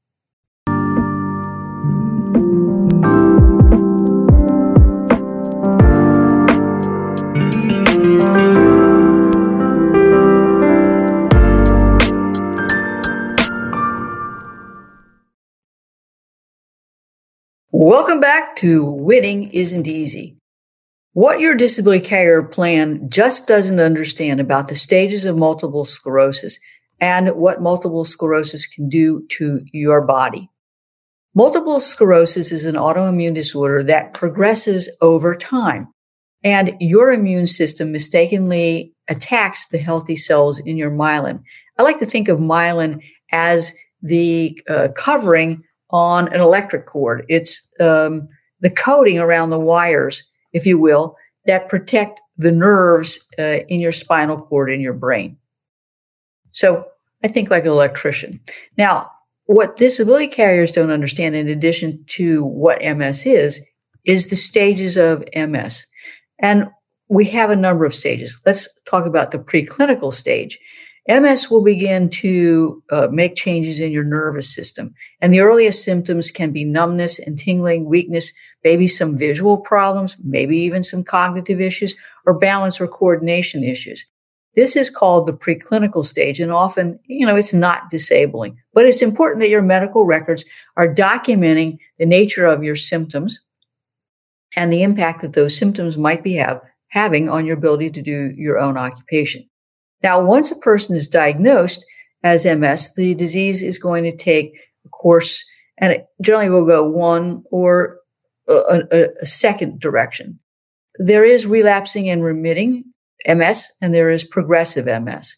Welcome 17.84 18.20
back 18.20 18.58
to 18.58 18.86
Winning 18.86 19.50
Isn't 19.50 19.88
Easy. 19.88 20.38
What 21.14 21.40
your 21.40 21.56
disability 21.56 22.06
carrier 22.06 22.44
plan 22.44 23.10
just 23.10 23.48
doesn't 23.48 23.80
understand 23.80 24.40
about 24.40 24.68
the 24.68 24.76
stages 24.76 25.26
of 25.26 25.36
multiple 25.36 25.84
sclerosis 25.84 26.60
and 27.00 27.30
what 27.30 27.60
multiple 27.60 28.06
sclerosis 28.06 28.68
can 28.68 28.88
do 28.88 29.26
to 29.30 29.66
your 29.74 30.06
body. 30.06 30.48
Multiple 31.34 31.80
sclerosis 31.80 32.52
is 32.52 32.66
an 32.66 32.76
autoimmune 32.76 33.34
disorder 33.34 33.82
that 33.82 34.14
progresses 34.14 34.88
over 35.02 35.36
time 35.36 35.88
and 36.44 36.76
your 36.80 37.12
immune 37.12 37.48
system 37.48 37.92
mistakenly 37.92 38.94
attacks 39.08 39.70
the 39.70 39.80
healthy 39.80 40.16
cells 40.16 40.60
in 40.60 40.78
your 40.78 40.92
myelin. 40.92 41.42
I 41.80 41.82
like 41.82 41.98
to 41.98 42.06
think 42.06 42.28
of 42.28 42.38
myelin 42.38 43.02
as 43.32 43.74
the 44.04 44.62
uh, 44.70 44.90
covering 44.96 45.64
on 45.92 46.28
an 46.34 46.42
electric 46.42 46.86
cord. 46.86 47.26
It's 47.30 47.68
um, 47.80 48.28
the 48.60 48.70
coating 48.70 49.20
around 49.20 49.50
the 49.50 49.60
wires, 49.60 50.24
if 50.54 50.66
you 50.66 50.78
will, 50.78 51.16
that 51.46 51.70
protect 51.70 52.22
the 52.38 52.52
nerves 52.52 53.28
uh, 53.38 53.60
in 53.68 53.80
your 53.80 53.92
spinal 53.92 54.42
cord 54.42 54.72
in 54.72 54.82
your 54.82 54.94
brain. 54.94 55.38
So 56.52 56.86
I 57.24 57.28
think 57.28 57.50
like 57.50 57.64
an 57.64 57.72
electrician. 57.72 58.40
Now, 58.78 59.10
what 59.46 59.78
disability 59.78 60.28
carriers 60.28 60.72
don't 60.72 60.92
understand, 60.92 61.36
in 61.36 61.48
addition 61.48 62.04
to 62.08 62.44
what 62.44 62.82
MS 62.82 63.26
is, 63.26 63.62
is 64.06 64.30
the 64.30 64.36
stages 64.36 64.98
of 64.98 65.24
MS. 65.36 65.86
And 66.40 66.70
we 67.10 67.26
have 67.26 67.50
a 67.50 67.56
number 67.56 67.86
of 67.86 67.94
stages. 67.94 68.40
Let's 68.46 68.68
talk 68.86 69.06
about 69.06 69.32
the 69.32 69.40
preclinical 69.40 70.14
stage. 70.14 70.58
MS 71.08 71.50
will 71.50 71.64
begin 71.64 72.10
to 72.10 72.84
uh, 72.92 73.08
make 73.12 73.36
changes 73.36 73.80
in 73.80 73.92
your 73.92 74.04
nervous 74.04 74.54
system. 74.54 74.94
And 75.20 75.34
the 75.34 75.40
earliest 75.40 75.84
symptoms 75.84 76.30
can 76.30 76.52
be 76.52 76.64
numbness 76.64 77.18
and 77.18 77.40
tingling, 77.40 77.86
weakness, 77.86 78.32
maybe 78.64 78.88
some 78.88 79.18
visual 79.18 79.58
problems, 79.58 80.16
maybe 80.24 80.58
even 80.60 80.84
some 80.84 81.04
cognitive 81.04 81.60
issues, 81.60 81.96
or 82.26 82.38
balance 82.38 82.80
or 82.80 82.88
coordination 82.88 83.64
issues. 83.64 84.06
This 84.56 84.76
is 84.76 84.90
called 84.90 85.28
the 85.28 85.34
preclinical 85.34 86.04
stage, 86.06 86.40
and 86.40 86.52
often, 86.52 87.00
you 87.06 87.26
know, 87.26 87.36
it's 87.36 87.54
not 87.54 87.90
disabling. 87.90 88.58
But 88.74 88.86
it's 88.86 89.02
important 89.02 89.40
that 89.42 89.50
your 89.50 89.62
medical 89.62 90.06
records 90.06 90.46
are 90.78 90.94
documenting 90.94 91.78
the 91.98 92.06
nature 92.06 92.46
of 92.46 92.64
your 92.64 92.76
symptoms 92.76 93.40
and 94.56 94.72
the 94.72 94.84
impact 94.84 95.22
that 95.22 95.34
those 95.34 95.58
symptoms 95.58 95.98
might 95.98 96.24
be 96.24 96.36
have, 96.36 96.62
having 96.90 97.30
on 97.30 97.46
your 97.46 97.58
ability 97.58 97.90
to 97.92 98.02
do 98.02 98.34
your 98.36 98.60
own 98.60 98.78
occupation. 98.78 99.48
Now, 100.04 100.22
once 100.22 100.52
a 100.52 100.56
person 100.58 100.96
is 100.96 101.08
diagnosed 101.08 101.86
as 102.24 102.46
MS, 102.46 102.94
the 102.96 103.16
disease 103.16 103.62
is 103.62 103.78
going 103.78 104.04
to 104.04 104.16
take 104.16 104.54
a 104.86 104.90
course 104.90 105.44
and 105.78 105.92
it 105.92 106.06
generally 106.22 106.50
will 106.50 106.66
go 106.66 106.88
one 106.88 107.44
or 107.52 107.98
a, 108.48 108.82
a, 108.92 109.08
a 109.22 109.26
second 109.26 109.80
direction. 109.80 110.40
There 110.98 111.24
is 111.24 111.48
relapsing 111.48 112.10
and 112.10 112.24
remitting 112.24 112.84
MS 113.28 113.72
and 113.82 113.94
there 113.94 114.10
is 114.10 114.24
progressive 114.24 114.86
MS. 114.86 115.36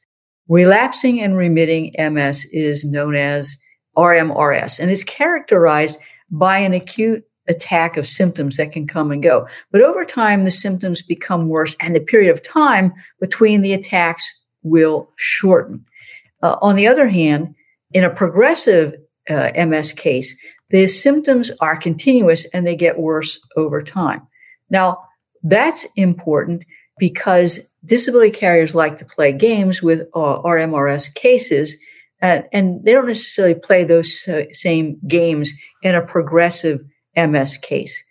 Relapsing 0.49 1.21
and 1.21 1.37
remitting 1.37 1.93
MS 1.97 2.45
is 2.51 2.83
known 2.83 3.15
as 3.15 3.57
RMRS 3.97 4.79
and 4.79 4.91
is 4.91 5.03
characterized 5.03 5.99
by 6.31 6.57
an 6.57 6.73
acute 6.73 7.23
attack 7.47 7.97
of 7.97 8.07
symptoms 8.07 8.57
that 8.57 8.71
can 8.71 8.87
come 8.87 9.11
and 9.11 9.21
go. 9.21 9.47
But 9.71 9.81
over 9.81 10.05
time, 10.05 10.43
the 10.43 10.51
symptoms 10.51 11.01
become 11.01 11.49
worse 11.49 11.75
and 11.81 11.95
the 11.95 12.01
period 12.01 12.31
of 12.31 12.41
time 12.43 12.93
between 13.19 13.61
the 13.61 13.73
attacks 13.73 14.41
will 14.63 15.09
shorten. 15.15 15.85
Uh, 16.41 16.57
on 16.61 16.75
the 16.75 16.87
other 16.87 17.07
hand, 17.07 17.55
in 17.93 18.03
a 18.03 18.09
progressive 18.09 18.95
uh, 19.29 19.51
MS 19.55 19.93
case, 19.93 20.35
the 20.69 20.87
symptoms 20.87 21.51
are 21.61 21.77
continuous 21.77 22.45
and 22.53 22.65
they 22.65 22.75
get 22.75 22.99
worse 22.99 23.39
over 23.55 23.81
time. 23.81 24.27
Now, 24.69 25.03
that's 25.43 25.85
important 25.95 26.65
because 26.97 27.59
disability 27.85 28.31
carriers 28.31 28.75
like 28.75 28.97
to 28.97 29.05
play 29.05 29.31
games 29.31 29.83
with 29.83 30.01
uh, 30.15 30.41
RMRS 30.41 31.13
cases, 31.15 31.75
uh, 32.21 32.41
and 32.51 32.83
they 32.83 32.93
don't 32.93 33.07
necessarily 33.07 33.55
play 33.55 33.83
those 33.83 34.27
uh, 34.27 34.43
same 34.51 34.99
games 35.07 35.51
in 35.81 35.95
a 35.95 36.01
progressive 36.01 36.79
MS 37.15 37.57
case. 37.57 38.03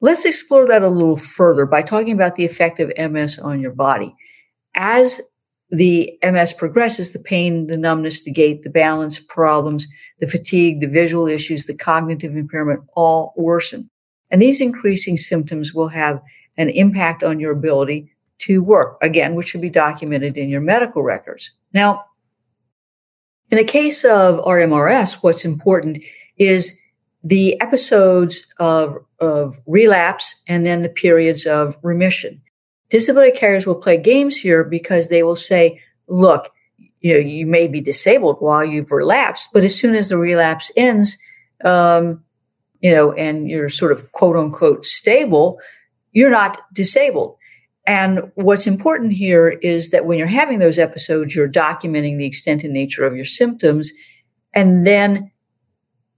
Let's 0.00 0.24
explore 0.24 0.66
that 0.66 0.82
a 0.82 0.88
little 0.88 1.16
further 1.16 1.66
by 1.66 1.82
talking 1.82 2.12
about 2.12 2.36
the 2.36 2.44
effect 2.44 2.80
of 2.80 2.92
MS 2.98 3.38
on 3.38 3.60
your 3.60 3.72
body. 3.72 4.14
As 4.74 5.20
the 5.76 6.16
MS 6.22 6.52
progresses, 6.52 7.12
the 7.12 7.18
pain, 7.18 7.66
the 7.66 7.76
numbness, 7.76 8.22
the 8.22 8.30
gait, 8.30 8.62
the 8.62 8.70
balance 8.70 9.18
problems, 9.18 9.88
the 10.20 10.26
fatigue, 10.26 10.80
the 10.80 10.86
visual 10.86 11.26
issues, 11.26 11.66
the 11.66 11.74
cognitive 11.74 12.36
impairment 12.36 12.80
all 12.94 13.34
worsen. 13.36 13.90
And 14.30 14.40
these 14.40 14.60
increasing 14.60 15.16
symptoms 15.16 15.74
will 15.74 15.88
have 15.88 16.22
an 16.56 16.70
impact 16.70 17.24
on 17.24 17.40
your 17.40 17.52
ability 17.52 18.12
to 18.38 18.62
work, 18.62 18.98
again, 19.02 19.34
which 19.34 19.48
should 19.48 19.60
be 19.60 19.70
documented 19.70 20.36
in 20.36 20.48
your 20.48 20.60
medical 20.60 21.02
records. 21.02 21.50
Now, 21.72 22.04
in 23.50 23.58
the 23.58 23.64
case 23.64 24.04
of 24.04 24.44
RMRS, 24.44 25.22
what's 25.22 25.44
important 25.44 26.02
is 26.36 26.78
the 27.24 27.60
episodes 27.60 28.46
of, 28.58 28.98
of 29.18 29.58
relapse 29.66 30.40
and 30.46 30.64
then 30.64 30.82
the 30.82 30.88
periods 30.88 31.46
of 31.46 31.76
remission 31.82 32.40
disability 32.94 33.36
carriers 33.36 33.66
will 33.66 33.74
play 33.74 33.96
games 33.96 34.36
here 34.36 34.62
because 34.62 35.08
they 35.08 35.24
will 35.24 35.34
say, 35.34 35.80
look, 36.06 36.52
you 37.00 37.12
know, 37.12 37.18
you 37.18 37.44
may 37.44 37.66
be 37.66 37.80
disabled 37.80 38.36
while 38.38 38.64
you've 38.64 38.92
relapsed, 38.92 39.48
but 39.52 39.64
as 39.64 39.76
soon 39.76 39.96
as 39.96 40.10
the 40.10 40.16
relapse 40.16 40.70
ends, 40.76 41.18
um, 41.64 42.22
you 42.82 42.92
know, 42.92 43.10
and 43.14 43.50
you're 43.50 43.68
sort 43.68 43.90
of 43.90 44.12
quote 44.12 44.36
unquote 44.36 44.86
stable, 44.86 45.58
you're 46.12 46.30
not 46.30 46.72
disabled. 46.72 47.36
And 47.84 48.30
what's 48.36 48.68
important 48.68 49.12
here 49.12 49.48
is 49.48 49.90
that 49.90 50.06
when 50.06 50.16
you're 50.16 50.28
having 50.28 50.60
those 50.60 50.78
episodes, 50.78 51.34
you're 51.34 51.48
documenting 51.48 52.16
the 52.16 52.26
extent 52.26 52.62
and 52.62 52.72
nature 52.72 53.04
of 53.04 53.16
your 53.16 53.24
symptoms 53.24 53.90
and 54.54 54.86
then 54.86 55.32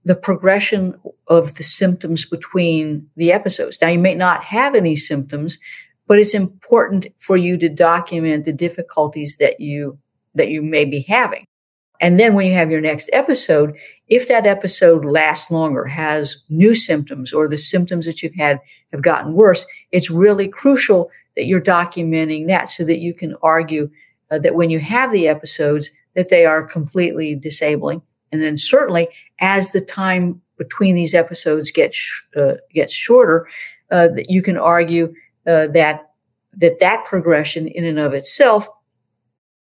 the 0.05 0.15
progression 0.15 0.93
of 1.27 1.55
the 1.55 1.63
symptoms 1.63 2.23
between 2.23 3.09
the 3.15 3.31
episodes. 3.33 3.79
Now, 3.81 3.87
you 3.87 3.97
may 3.97 4.13
not 4.13 4.43
have 4.43 4.75
any 4.75 4.95
symptoms, 4.95 5.57
but 6.07 6.19
it's 6.19 6.33
important 6.33 7.07
for 7.17 7.37
you 7.37 7.57
to 7.57 7.69
document 7.69 8.45
the 8.45 8.53
difficulties 8.53 9.37
that 9.37 9.59
you 9.59 9.97
that 10.35 10.49
you 10.49 10.61
may 10.61 10.85
be 10.85 11.01
having. 11.01 11.45
And 11.99 12.19
then 12.19 12.35
when 12.35 12.45
you 12.45 12.53
have 12.53 12.69
your 12.69 12.81
next 12.81 13.09
episode, 13.11 13.75
if 14.07 14.27
that 14.27 14.45
episode 14.45 15.03
lasts 15.03 15.49
longer, 15.49 15.85
has 15.85 16.43
new 16.49 16.75
symptoms, 16.75 17.33
or 17.33 17.47
the 17.47 17.57
symptoms 17.57 18.05
that 18.05 18.21
you've 18.21 18.35
had 18.35 18.59
have 18.91 19.01
gotten 19.01 19.33
worse, 19.33 19.65
it's 19.91 20.11
really 20.11 20.47
crucial 20.47 21.09
that 21.35 21.45
you're 21.45 21.61
documenting 21.61 22.47
that 22.47 22.69
so 22.69 22.83
that 22.83 22.99
you 22.99 23.13
can 23.13 23.35
argue 23.41 23.89
uh, 24.29 24.37
that 24.39 24.55
when 24.55 24.69
you 24.69 24.79
have 24.79 25.11
the 25.11 25.27
episodes, 25.27 25.91
that 26.15 26.29
they 26.29 26.45
are 26.45 26.67
completely 26.67 27.35
disabling. 27.35 28.01
And 28.31 28.41
then 28.41 28.57
certainly 28.57 29.07
as 29.39 29.71
the 29.71 29.81
time 29.81 30.41
between 30.57 30.95
these 30.95 31.13
episodes 31.13 31.71
gets, 31.71 32.23
uh, 32.35 32.55
gets 32.73 32.93
shorter, 32.93 33.47
uh, 33.91 34.09
that 34.09 34.29
you 34.29 34.41
can 34.41 34.57
argue 34.57 35.13
uh, 35.47 35.67
that, 35.67 36.11
that 36.57 36.79
that 36.79 37.05
progression 37.05 37.67
in 37.67 37.85
and 37.85 37.99
of 37.99 38.13
itself 38.13 38.67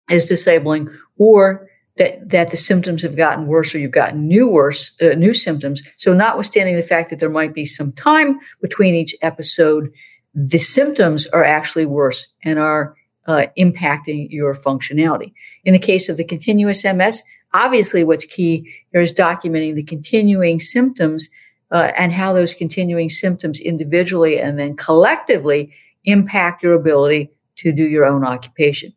is 0.10 0.26
disabling 0.26 0.90
or 1.18 1.68
that 1.98 2.30
that 2.30 2.52
the 2.52 2.58
symptoms 2.58 3.02
have 3.02 3.18
gotten 3.18 3.48
worse 3.48 3.74
or 3.74 3.80
you've 3.80 3.92
gotten 3.92 4.28
new 4.28 4.48
worse 4.48 4.96
uh, 5.02 5.16
new 5.16 5.34
symptoms. 5.34 5.82
So 5.98 6.14
notwithstanding 6.14 6.76
the 6.76 6.84
fact 6.84 7.10
that 7.10 7.20
there 7.20 7.30
might 7.30 7.54
be 7.54 7.66
some 7.66 7.92
time 7.92 8.40
between 8.62 8.96
each 8.96 9.16
episode 9.22 9.92
the 10.34 10.60
symptoms 10.60 11.26
are 11.28 11.44
actually 11.44 11.88
worse 11.88 12.28
and 12.44 12.60
are 12.60 12.96
uh, 13.26 13.48
impacting 13.58 14.28
your 14.30 14.54
functionality. 14.54 15.34
In 15.66 15.74
the 15.74 15.80
case 15.80 16.10
of 16.10 16.18
the 16.18 16.24
continuous 16.24 16.84
ms 16.84 17.24
obviously 17.54 18.04
what's 18.04 18.26
key 18.26 18.72
here 18.92 19.02
is 19.02 19.14
documenting 19.14 19.76
the 19.76 19.84
continuing 19.84 20.60
symptoms 20.60 21.30
uh, 21.72 21.92
and 21.98 22.12
how 22.12 22.34
those 22.34 22.54
continuing 22.54 23.10
symptoms 23.10 23.60
individually 23.60 24.40
and 24.40 24.58
then 24.60 24.76
collectively 24.76 25.72
impact 26.06 26.64
your 26.64 26.74
ability 26.74 27.30
to 27.56 27.72
do 27.72 27.84
your 27.84 28.06
own 28.06 28.24
occupation 28.24 28.94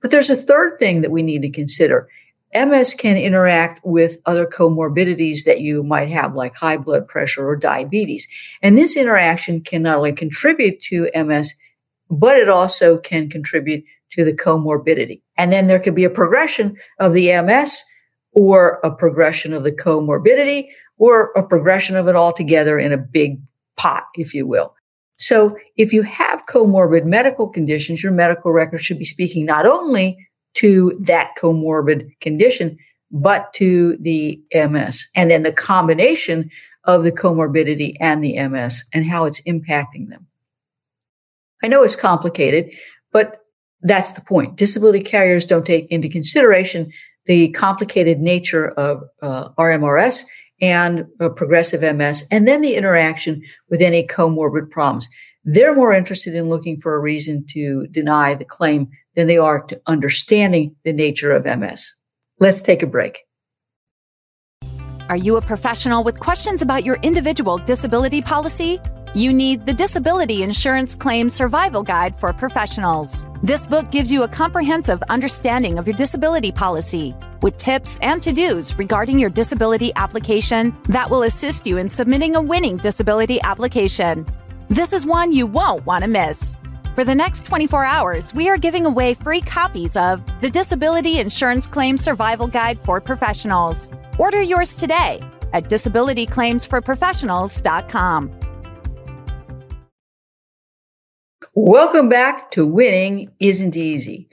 but 0.00 0.10
there's 0.10 0.30
a 0.30 0.36
third 0.36 0.78
thing 0.78 1.00
that 1.02 1.10
we 1.10 1.22
need 1.22 1.42
to 1.42 1.50
consider 1.50 2.08
MS 2.54 2.94
can 2.94 3.18
interact 3.18 3.84
with 3.84 4.18
other 4.24 4.46
comorbidities 4.46 5.44
that 5.44 5.60
you 5.60 5.82
might 5.82 6.08
have, 6.08 6.34
like 6.34 6.56
high 6.56 6.78
blood 6.78 7.06
pressure 7.06 7.46
or 7.46 7.56
diabetes. 7.56 8.26
And 8.62 8.76
this 8.76 8.96
interaction 8.96 9.60
can 9.60 9.82
not 9.82 9.98
only 9.98 10.12
contribute 10.12 10.80
to 10.82 11.10
MS, 11.14 11.54
but 12.10 12.38
it 12.38 12.48
also 12.48 12.96
can 12.96 13.28
contribute 13.28 13.84
to 14.12 14.24
the 14.24 14.32
comorbidity. 14.32 15.20
And 15.36 15.52
then 15.52 15.66
there 15.66 15.78
could 15.78 15.94
be 15.94 16.04
a 16.04 16.10
progression 16.10 16.78
of 16.98 17.12
the 17.12 17.40
MS 17.42 17.82
or 18.32 18.80
a 18.82 18.90
progression 18.90 19.52
of 19.52 19.62
the 19.62 19.72
comorbidity 19.72 20.68
or 20.98 21.32
a 21.36 21.42
progression 21.42 21.96
of 21.96 22.08
it 22.08 22.16
all 22.16 22.32
together 22.32 22.78
in 22.78 22.92
a 22.92 22.98
big 22.98 23.40
pot, 23.76 24.04
if 24.14 24.34
you 24.34 24.46
will. 24.46 24.74
So 25.18 25.56
if 25.76 25.92
you 25.92 26.02
have 26.02 26.46
comorbid 26.46 27.04
medical 27.04 27.48
conditions, 27.48 28.02
your 28.02 28.12
medical 28.12 28.52
record 28.52 28.80
should 28.80 28.98
be 28.98 29.04
speaking 29.04 29.44
not 29.44 29.66
only 29.66 30.16
to 30.54 30.96
that 31.00 31.30
comorbid 31.40 32.08
condition, 32.20 32.78
but 33.10 33.52
to 33.54 33.96
the 34.00 34.40
MS. 34.52 35.08
And 35.14 35.30
then 35.30 35.42
the 35.42 35.52
combination 35.52 36.50
of 36.84 37.02
the 37.02 37.12
comorbidity 37.12 37.96
and 38.00 38.24
the 38.24 38.48
MS 38.48 38.84
and 38.92 39.04
how 39.04 39.24
it's 39.24 39.40
impacting 39.42 40.08
them. 40.08 40.26
I 41.62 41.68
know 41.68 41.82
it's 41.82 41.96
complicated, 41.96 42.72
but 43.12 43.44
that's 43.82 44.12
the 44.12 44.20
point. 44.20 44.56
Disability 44.56 45.00
carriers 45.00 45.44
don't 45.44 45.66
take 45.66 45.86
into 45.90 46.08
consideration 46.08 46.92
the 47.26 47.50
complicated 47.50 48.20
nature 48.20 48.70
of 48.70 49.02
uh, 49.22 49.50
RMRS 49.58 50.24
and 50.60 51.06
progressive 51.36 51.82
MS, 51.82 52.26
and 52.30 52.48
then 52.48 52.62
the 52.62 52.74
interaction 52.74 53.42
with 53.70 53.80
any 53.80 54.06
comorbid 54.06 54.70
problems. 54.70 55.08
They're 55.44 55.74
more 55.74 55.92
interested 55.92 56.34
in 56.34 56.48
looking 56.48 56.80
for 56.80 56.94
a 56.94 56.98
reason 56.98 57.44
to 57.50 57.86
deny 57.88 58.34
the 58.34 58.44
claim 58.44 58.88
than 59.14 59.26
they 59.26 59.38
are 59.38 59.62
to 59.62 59.80
understanding 59.86 60.74
the 60.84 60.92
nature 60.92 61.32
of 61.32 61.44
MS. 61.44 61.94
Let's 62.40 62.62
take 62.62 62.82
a 62.82 62.86
break. 62.86 63.20
Are 65.08 65.16
you 65.16 65.36
a 65.36 65.40
professional 65.40 66.04
with 66.04 66.20
questions 66.20 66.60
about 66.60 66.84
your 66.84 66.96
individual 67.02 67.56
disability 67.56 68.20
policy? 68.20 68.78
You 69.14 69.32
need 69.32 69.64
the 69.64 69.72
Disability 69.72 70.42
Insurance 70.42 70.94
Claim 70.94 71.30
Survival 71.30 71.82
Guide 71.82 72.14
for 72.20 72.30
Professionals. 72.34 73.24
This 73.42 73.66
book 73.66 73.90
gives 73.90 74.12
you 74.12 74.24
a 74.24 74.28
comprehensive 74.28 75.02
understanding 75.08 75.78
of 75.78 75.86
your 75.86 75.96
disability 75.96 76.52
policy 76.52 77.14
with 77.40 77.56
tips 77.56 77.98
and 78.02 78.22
to 78.22 78.34
dos 78.34 78.74
regarding 78.74 79.18
your 79.18 79.30
disability 79.30 79.92
application 79.96 80.76
that 80.90 81.08
will 81.08 81.22
assist 81.22 81.66
you 81.66 81.78
in 81.78 81.88
submitting 81.88 82.36
a 82.36 82.42
winning 82.42 82.76
disability 82.76 83.40
application. 83.40 84.26
This 84.68 84.92
is 84.92 85.06
one 85.06 85.32
you 85.32 85.46
won't 85.46 85.86
want 85.86 86.04
to 86.04 86.10
miss. 86.10 86.58
For 86.94 87.02
the 87.02 87.14
next 87.14 87.46
24 87.46 87.86
hours, 87.86 88.34
we 88.34 88.50
are 88.50 88.58
giving 88.58 88.84
away 88.84 89.14
free 89.14 89.40
copies 89.40 89.96
of 89.96 90.22
the 90.42 90.50
Disability 90.50 91.18
Insurance 91.18 91.66
Claim 91.66 91.96
Survival 91.96 92.46
Guide 92.46 92.78
for 92.84 93.00
Professionals. 93.00 93.90
Order 94.18 94.42
yours 94.42 94.76
today 94.76 95.18
at 95.54 95.70
disabilityclaimsforprofessionals.com. 95.70 98.37
Welcome 101.54 102.10
back 102.10 102.50
to 102.52 102.66
Winning 102.66 103.30
Isn't 103.40 103.74
Easy. 103.74 104.28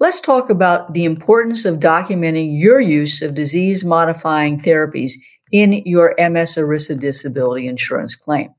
Let's 0.00 0.20
talk 0.20 0.50
about 0.50 0.92
the 0.92 1.06
importance 1.06 1.64
of 1.64 1.80
documenting 1.80 2.60
your 2.60 2.78
use 2.78 3.22
of 3.22 3.34
disease 3.34 3.86
modifying 3.86 4.60
therapies 4.60 5.12
in 5.50 5.72
your 5.86 6.14
MS 6.18 6.56
ERISA 6.56 7.00
disability 7.00 7.66
insurance 7.66 8.14
claim. 8.14 8.50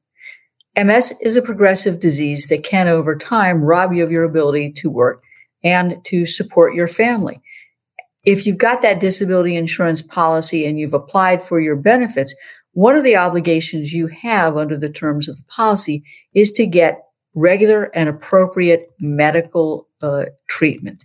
MS 0.76 1.14
is 1.22 1.36
a 1.36 1.42
progressive 1.44 2.00
disease 2.00 2.48
that 2.48 2.64
can 2.64 2.88
over 2.88 3.16
time 3.16 3.62
rob 3.62 3.94
you 3.94 4.04
of 4.04 4.12
your 4.12 4.24
ability 4.24 4.72
to 4.78 4.90
work 4.90 5.22
and 5.64 6.04
to 6.06 6.26
support 6.26 6.74
your 6.74 6.88
family. 6.88 7.40
If 8.26 8.48
you've 8.48 8.58
got 8.58 8.82
that 8.82 9.00
disability 9.00 9.56
insurance 9.56 10.02
policy 10.02 10.66
and 10.66 10.80
you've 10.80 10.96
applied 10.96 11.44
for 11.44 11.60
your 11.60 11.76
benefits, 11.76 12.36
one 12.74 12.96
of 12.96 13.04
the 13.04 13.18
obligations 13.18 13.94
you 13.94 14.08
have 14.08 14.58
under 14.58 14.78
the 14.78 14.92
terms 14.92 15.30
of 15.30 15.38
the 15.38 15.44
policy 15.44 16.04
is 16.34 16.52
to 16.54 16.66
get 16.66 17.02
regular 17.36 17.86
and 17.96 18.10
appropriate 18.10 18.92
medical 19.00 19.88
uh, 20.02 20.26
treatment. 20.48 21.04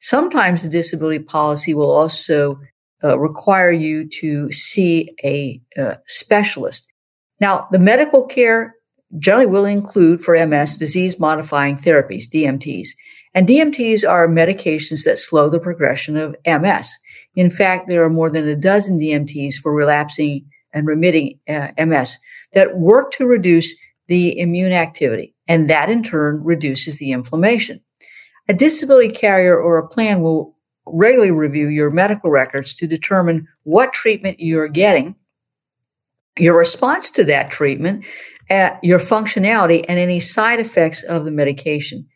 Sometimes 0.00 0.62
the 0.62 0.68
disability 0.68 1.22
policy 1.22 1.74
will 1.74 1.90
also 1.90 2.60
uh, 3.02 3.18
require 3.18 3.70
you 3.70 4.08
to 4.08 4.50
see 4.52 5.14
a 5.24 5.60
uh, 5.78 5.96
specialist. 6.06 6.90
Now, 7.40 7.68
the 7.70 7.78
medical 7.78 8.24
care 8.24 8.74
generally 9.18 9.46
will 9.46 9.64
include 9.64 10.22
for 10.22 10.46
MS 10.46 10.76
disease 10.76 11.20
modifying 11.20 11.76
therapies, 11.76 12.24
DMTs. 12.24 12.88
And 13.34 13.46
DMTs 13.46 14.08
are 14.08 14.26
medications 14.26 15.04
that 15.04 15.18
slow 15.18 15.50
the 15.50 15.60
progression 15.60 16.16
of 16.16 16.34
MS. 16.46 16.90
In 17.34 17.50
fact, 17.50 17.88
there 17.88 18.02
are 18.02 18.10
more 18.10 18.30
than 18.30 18.48
a 18.48 18.56
dozen 18.56 18.98
DMTs 18.98 19.56
for 19.56 19.74
relapsing 19.74 20.44
and 20.72 20.86
remitting 20.86 21.38
uh, 21.48 21.68
MS 21.78 22.16
that 22.52 22.78
work 22.78 23.12
to 23.12 23.26
reduce 23.26 23.76
the 24.08 24.38
immune 24.38 24.72
activity. 24.72 25.34
And 25.48 25.70
that 25.70 25.90
in 25.90 26.02
turn 26.02 26.42
reduces 26.42 26.98
the 26.98 27.12
inflammation. 27.12 27.80
A 28.48 28.54
disability 28.54 29.12
carrier 29.12 29.58
or 29.58 29.78
a 29.78 29.88
plan 29.88 30.20
will 30.20 30.56
regularly 30.86 31.32
review 31.32 31.68
your 31.68 31.90
medical 31.90 32.30
records 32.30 32.74
to 32.76 32.86
determine 32.86 33.46
what 33.64 33.92
treatment 33.92 34.38
you're 34.38 34.68
getting, 34.68 35.16
your 36.38 36.56
response 36.56 37.10
to 37.12 37.24
that 37.24 37.50
treatment, 37.50 38.04
at 38.48 38.78
your 38.82 39.00
functionality 39.00 39.84
and 39.88 39.98
any 39.98 40.20
side 40.20 40.60
effects 40.60 41.02
of 41.04 41.24
the 41.24 41.32
medication. 41.32 42.06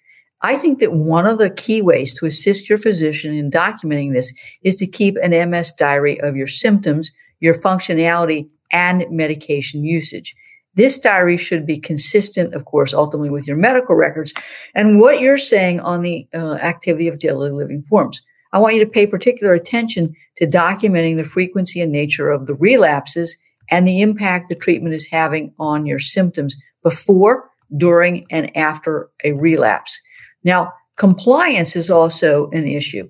I 0.43 0.57
think 0.57 0.79
that 0.79 0.93
one 0.93 1.27
of 1.27 1.39
the 1.39 1.51
key 1.51 1.83
ways 1.83 2.15
to 2.19 2.27
assist 2.27 2.69
your 2.69 2.79
physician 2.79 3.35
in 3.35 3.51
documenting 3.51 4.13
this 4.13 4.33
is 4.63 4.77
to 4.77 4.87
keep 4.87 5.17
an 5.17 5.51
MS 5.51 5.73
diary 5.73 6.21
of 6.21 6.37
your 6.37 6.47
symptoms, 6.47 7.11
your 7.41 7.55
functionality, 7.55 8.49
and 8.73 9.05
medication 9.11 9.85
usage. 9.85 10.35
This 10.75 11.01
diary 11.01 11.37
should 11.37 11.67
be 11.67 11.79
consistent, 11.79 12.55
of 12.55 12.65
course, 12.65 12.95
ultimately 12.95 13.31
with 13.31 13.49
your 13.49 13.57
medical 13.57 13.97
records 13.97 14.33
and 14.75 15.01
what 15.01 15.21
you're 15.21 15.37
saying 15.37 15.81
on 15.81 16.03
the 16.03 16.29
uh, 16.33 16.55
activity 16.55 17.09
of 17.09 17.19
daily 17.19 17.51
living 17.51 17.83
forms. 17.89 18.23
I 18.53 18.59
want 18.59 18.75
you 18.75 18.85
to 18.85 18.91
pay 18.91 19.07
particular 19.07 19.53
attention 19.55 20.15
to 20.37 20.47
documenting 20.47 21.17
the 21.17 21.25
frequency 21.25 21.81
and 21.81 21.93
nature 21.93 22.31
of 22.31 22.47
the 22.47 22.55
relapses 22.55 23.37
and 23.71 23.87
the 23.87 24.01
impact 24.01 24.49
the 24.49 24.55
treatment 24.55 24.95
is 24.95 25.07
having 25.07 25.53
on 25.59 25.87
your 25.87 25.99
symptoms 25.99 26.57
before, 26.83 27.49
during, 27.77 28.27
and 28.31 28.57
after 28.57 29.09
a 29.25 29.33
relapse. 29.33 30.01
Now, 30.43 30.73
compliance 30.97 31.77
is 31.77 31.91
also 31.91 32.51
an 32.51 32.67
issue. 32.67 33.09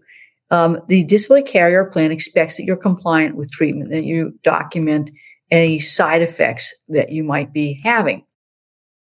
Um, 0.51 0.81
the 0.89 1.05
disability 1.05 1.51
carrier 1.51 1.85
plan 1.85 2.11
expects 2.11 2.57
that 2.57 2.65
you're 2.65 2.77
compliant 2.77 3.37
with 3.37 3.51
treatment, 3.51 3.91
that 3.91 4.05
you 4.05 4.39
document 4.43 5.11
any 5.51 5.79
side 5.79 6.23
effects 6.23 6.75
that 6.89 7.11
you 7.11 7.25
might 7.25 7.53
be 7.53 7.81
having. 7.83 8.25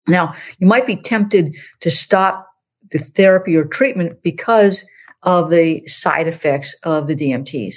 Now, 0.08 0.34
you 0.60 0.68
might 0.68 0.88
be 0.88 0.96
tempted 0.96 1.56
to 1.82 1.92
stop 1.92 2.48
the 2.92 3.00
therapy 3.00 3.56
or 3.56 3.66
treatment 3.66 4.22
because 4.24 4.88
of 5.24 5.50
the 5.50 5.86
side 5.88 6.28
effects 6.28 6.76
of 6.84 7.08
the 7.08 7.16
DMTs. 7.16 7.76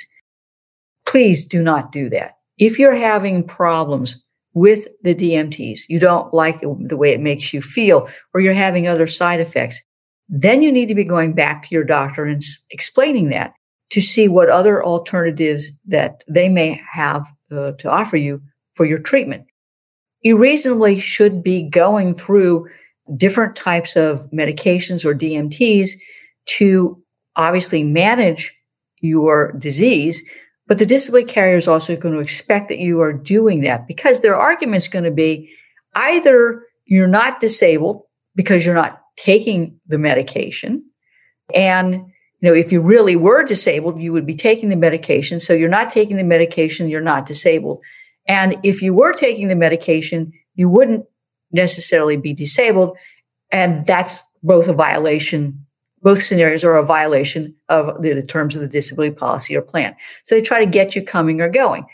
Please 1.07 1.45
do 1.45 1.63
not 1.63 1.93
do 1.93 2.09
that. 2.11 2.39
If 2.59 2.79
you're 2.79 2.95
having 2.95 3.47
problems 3.47 4.23
with 4.55 4.87
the 5.03 5.15
DMTs, 5.15 5.81
you 5.89 5.99
don't 5.99 6.33
like 6.33 6.61
the, 6.61 6.97
way 6.97 7.13
it 7.13 7.21
makes 7.21 7.53
you 7.53 7.61
feel, 7.61 8.09
or 8.33 8.41
you're 8.41 8.53
having 8.53 8.87
other 8.87 9.07
side 9.07 9.41
effects, 9.41 9.83
then 10.29 10.63
you 10.63 10.71
need 10.71 10.87
to 10.87 10.95
be 10.95 11.05
going 11.05 11.33
back 11.33 11.63
to 11.63 11.75
your 11.75 11.85
doctor 11.85 12.25
and 12.25 12.41
explaining 12.71 13.31
that 13.31 13.53
to 13.91 14.01
see 14.01 14.29
what 14.29 14.49
other 14.49 14.83
alternatives 14.83 15.71
that 15.87 16.23
they 16.29 16.49
may 16.49 16.81
have 16.91 17.31
uh, 17.51 17.73
to 17.73 17.91
offer 17.91 18.17
you 18.17 18.41
for 18.75 18.85
your 18.85 18.99
treatment. 18.99 19.45
You 20.23 20.37
reasonably 20.37 20.99
should 20.99 21.43
be 21.43 21.63
going 21.63 22.15
through 22.15 22.69
different 23.17 23.57
types 23.57 23.97
of 23.97 24.31
medications 24.31 25.05
or 25.05 25.15
DMTs 25.15 25.91
to 26.47 27.03
obviously 27.37 27.83
manage 27.83 28.57
your 29.01 29.53
disease. 29.53 30.23
But 30.69 30.79
the 30.79 30.87
disability 30.87 31.31
carrier 31.31 31.57
is 31.57 31.69
also 31.69 31.97
going 31.97 32.15
to 32.15 32.21
expect 32.21 32.69
that 32.69 32.79
you 32.79 33.01
are 33.01 33.13
doing 33.13 33.61
that 33.61 33.87
because 33.87 34.21
their 34.21 34.37
argument 34.37 34.77
is 34.79 34.89
going 34.89 35.05
to 35.05 35.11
be 35.11 35.51
either 35.95 36.63
you're 36.87 37.09
not 37.09 37.41
disabled 37.41 38.03
because 38.35 38.65
you're 38.65 38.75
not 38.75 39.03
taking 39.17 39.79
the 39.87 39.99
medication. 39.99 40.85
And, 41.55 41.95
you 41.95 42.49
know, 42.49 42.55
if 42.55 42.73
you 42.73 42.81
really 42.81 43.17
were 43.17 43.45
disabled, 43.45 44.01
you 44.01 44.13
would 44.13 44.27
be 44.27 44.35
taking 44.35 44.69
the 44.69 44.77
medication. 44.77 45.41
So 45.41 45.53
you're 45.53 45.69
not 45.69 45.91
taking 45.91 46.17
the 46.17 46.25
medication, 46.25 46.89
you're 46.89 47.01
not 47.01 47.27
disabled. 47.27 47.83
And 48.27 48.57
if 48.63 48.83
you 48.83 48.95
were 48.95 49.13
taking 49.13 49.49
the 49.49 49.57
medication, 49.57 50.33
you 50.55 50.69
wouldn't 50.69 51.07
necessarily 51.51 52.17
be 52.17 52.33
disabled. 52.33 52.97
And 53.51 53.87
that's 53.87 54.23
both 54.43 54.69
a 54.69 54.73
violation, 54.73 55.65
both 56.03 56.23
scenarios 56.23 56.65
are 56.65 56.77
a 56.77 56.85
violation 56.85 57.55
of 57.69 58.03
the 58.03 58.23
terms 58.23 58.57
of 58.57 58.63
the 58.63 58.69
disability 58.69 59.15
policy 59.15 59.57
or 59.57 59.63
plan. 59.63 59.95
So 60.25 60.35
they 60.35 60.43
try 60.43 60.65
to 60.65 60.71
get 60.71 60.97
you 60.97 61.03
coming 61.03 61.41
or 61.41 61.49
going. 61.49 61.85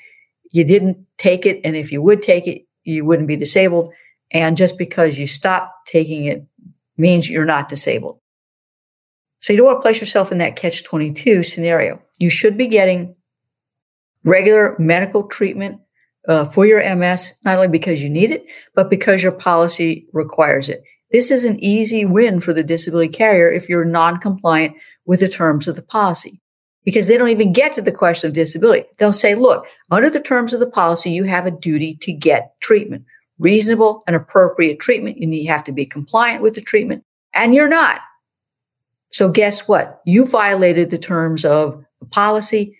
You 0.50 0.64
didn't 0.64 0.98
take 1.18 1.44
it. 1.44 1.60
And 1.64 1.76
if 1.76 1.92
you 1.92 2.00
would 2.00 2.22
take 2.22 2.46
it, 2.46 2.66
you 2.84 3.04
wouldn't 3.04 3.28
be 3.28 3.36
disabled. 3.36 3.92
And 4.30 4.56
just 4.56 4.78
because 4.78 5.18
you 5.18 5.26
stop 5.26 5.74
taking 5.86 6.24
it 6.24 6.44
means 6.96 7.28
you're 7.28 7.44
not 7.44 7.68
disabled. 7.68 8.18
So 9.40 9.52
you 9.52 9.58
don't 9.58 9.66
want 9.66 9.78
to 9.78 9.82
place 9.82 10.00
yourself 10.00 10.32
in 10.32 10.38
that 10.38 10.56
catch 10.56 10.84
22 10.84 11.42
scenario. 11.42 12.00
You 12.18 12.30
should 12.30 12.56
be 12.56 12.66
getting 12.66 13.14
regular 14.24 14.74
medical 14.78 15.24
treatment 15.24 15.80
uh, 16.28 16.44
for 16.46 16.66
your 16.66 16.82
MS, 16.96 17.32
not 17.44 17.56
only 17.56 17.68
because 17.68 18.02
you 18.02 18.10
need 18.10 18.30
it, 18.30 18.44
but 18.74 18.90
because 18.90 19.22
your 19.22 19.32
policy 19.32 20.06
requires 20.12 20.68
it. 20.68 20.82
This 21.10 21.30
is 21.30 21.44
an 21.44 21.58
easy 21.64 22.04
win 22.04 22.40
for 22.40 22.52
the 22.52 22.62
disability 22.62 23.08
carrier 23.08 23.50
if 23.50 23.68
you're 23.68 23.84
non-compliant 23.84 24.76
with 25.06 25.20
the 25.20 25.28
terms 25.28 25.66
of 25.66 25.74
the 25.74 25.82
policy 25.82 26.40
because 26.84 27.08
they 27.08 27.16
don't 27.16 27.30
even 27.30 27.52
get 27.52 27.72
to 27.74 27.82
the 27.82 27.92
question 27.92 28.28
of 28.28 28.34
disability. 28.34 28.86
They'll 28.98 29.12
say, 29.12 29.34
look, 29.34 29.66
under 29.90 30.10
the 30.10 30.20
terms 30.20 30.52
of 30.52 30.60
the 30.60 30.70
policy, 30.70 31.10
you 31.10 31.24
have 31.24 31.46
a 31.46 31.50
duty 31.50 31.96
to 32.02 32.12
get 32.12 32.52
treatment, 32.60 33.04
reasonable 33.38 34.02
and 34.06 34.14
appropriate 34.14 34.80
treatment. 34.80 35.16
You 35.18 35.48
have 35.48 35.64
to 35.64 35.72
be 35.72 35.86
compliant 35.86 36.42
with 36.42 36.54
the 36.54 36.60
treatment 36.60 37.04
and 37.32 37.54
you're 37.54 37.68
not. 37.68 38.00
So 39.10 39.30
guess 39.30 39.66
what? 39.66 40.02
You 40.04 40.26
violated 40.26 40.90
the 40.90 40.98
terms 40.98 41.46
of 41.46 41.82
the 42.00 42.06
policy. 42.06 42.76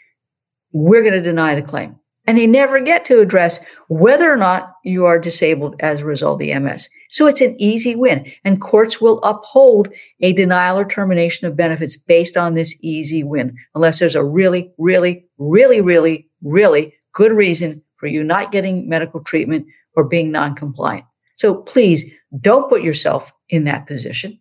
We're 0.72 1.02
going 1.02 1.14
to 1.14 1.22
deny 1.22 1.54
the 1.54 1.62
claim. 1.62 1.98
And 2.28 2.36
they 2.36 2.46
never 2.46 2.78
get 2.78 3.06
to 3.06 3.20
address 3.20 3.64
whether 3.88 4.30
or 4.30 4.36
not 4.36 4.74
you 4.84 5.06
are 5.06 5.18
disabled 5.18 5.76
as 5.80 6.02
a 6.02 6.04
result 6.04 6.34
of 6.34 6.46
the 6.46 6.58
MS. 6.58 6.90
So 7.08 7.26
it's 7.26 7.40
an 7.40 7.56
easy 7.58 7.96
win 7.96 8.30
and 8.44 8.60
courts 8.60 9.00
will 9.00 9.18
uphold 9.22 9.88
a 10.20 10.34
denial 10.34 10.78
or 10.78 10.84
termination 10.84 11.48
of 11.48 11.56
benefits 11.56 11.96
based 11.96 12.36
on 12.36 12.52
this 12.52 12.76
easy 12.82 13.24
win, 13.24 13.56
unless 13.74 13.98
there's 13.98 14.14
a 14.14 14.22
really, 14.22 14.70
really, 14.76 15.24
really, 15.38 15.80
really, 15.80 16.28
really 16.42 16.92
good 17.12 17.32
reason 17.32 17.82
for 17.96 18.08
you 18.08 18.22
not 18.22 18.52
getting 18.52 18.86
medical 18.86 19.20
treatment 19.24 19.66
or 19.96 20.04
being 20.04 20.30
non-compliant. 20.30 21.06
So 21.36 21.54
please 21.54 22.04
don't 22.40 22.68
put 22.68 22.82
yourself 22.82 23.32
in 23.48 23.64
that 23.64 23.86
position. 23.86 24.38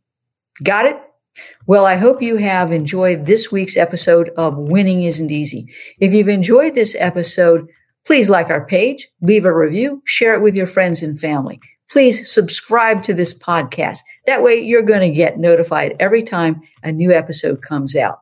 Got 0.61 0.87
it? 0.87 0.97
Well, 1.67 1.85
I 1.85 1.95
hope 1.95 2.21
you 2.21 2.37
have 2.37 2.71
enjoyed 2.71 3.25
this 3.25 3.51
week's 3.51 3.77
episode 3.77 4.29
of 4.37 4.57
Winning 4.57 5.03
Isn't 5.03 5.31
Easy. 5.31 5.73
If 5.99 6.11
you've 6.11 6.27
enjoyed 6.27 6.75
this 6.75 6.95
episode, 6.99 7.69
please 8.07 8.29
like 8.29 8.49
our 8.49 8.65
page, 8.65 9.07
leave 9.21 9.43
a 9.43 9.53
review, 9.53 10.01
share 10.05 10.33
it 10.33 10.41
with 10.41 10.55
your 10.55 10.65
friends 10.65 11.03
and 11.03 11.19
family. 11.19 11.59
Please 11.91 12.31
subscribe 12.31 13.03
to 13.03 13.13
this 13.13 13.37
podcast. 13.37 13.99
That 14.25 14.41
way 14.41 14.55
you're 14.59 14.81
going 14.81 15.01
to 15.01 15.15
get 15.15 15.37
notified 15.37 15.95
every 15.99 16.23
time 16.23 16.61
a 16.83 16.91
new 16.91 17.11
episode 17.11 17.61
comes 17.61 17.95
out. 17.95 18.19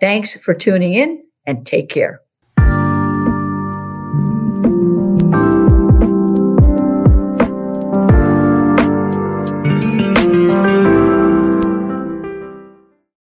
Thanks 0.00 0.40
for 0.40 0.54
tuning 0.54 0.94
in 0.94 1.22
and 1.46 1.66
take 1.66 1.90
care. 1.90 2.20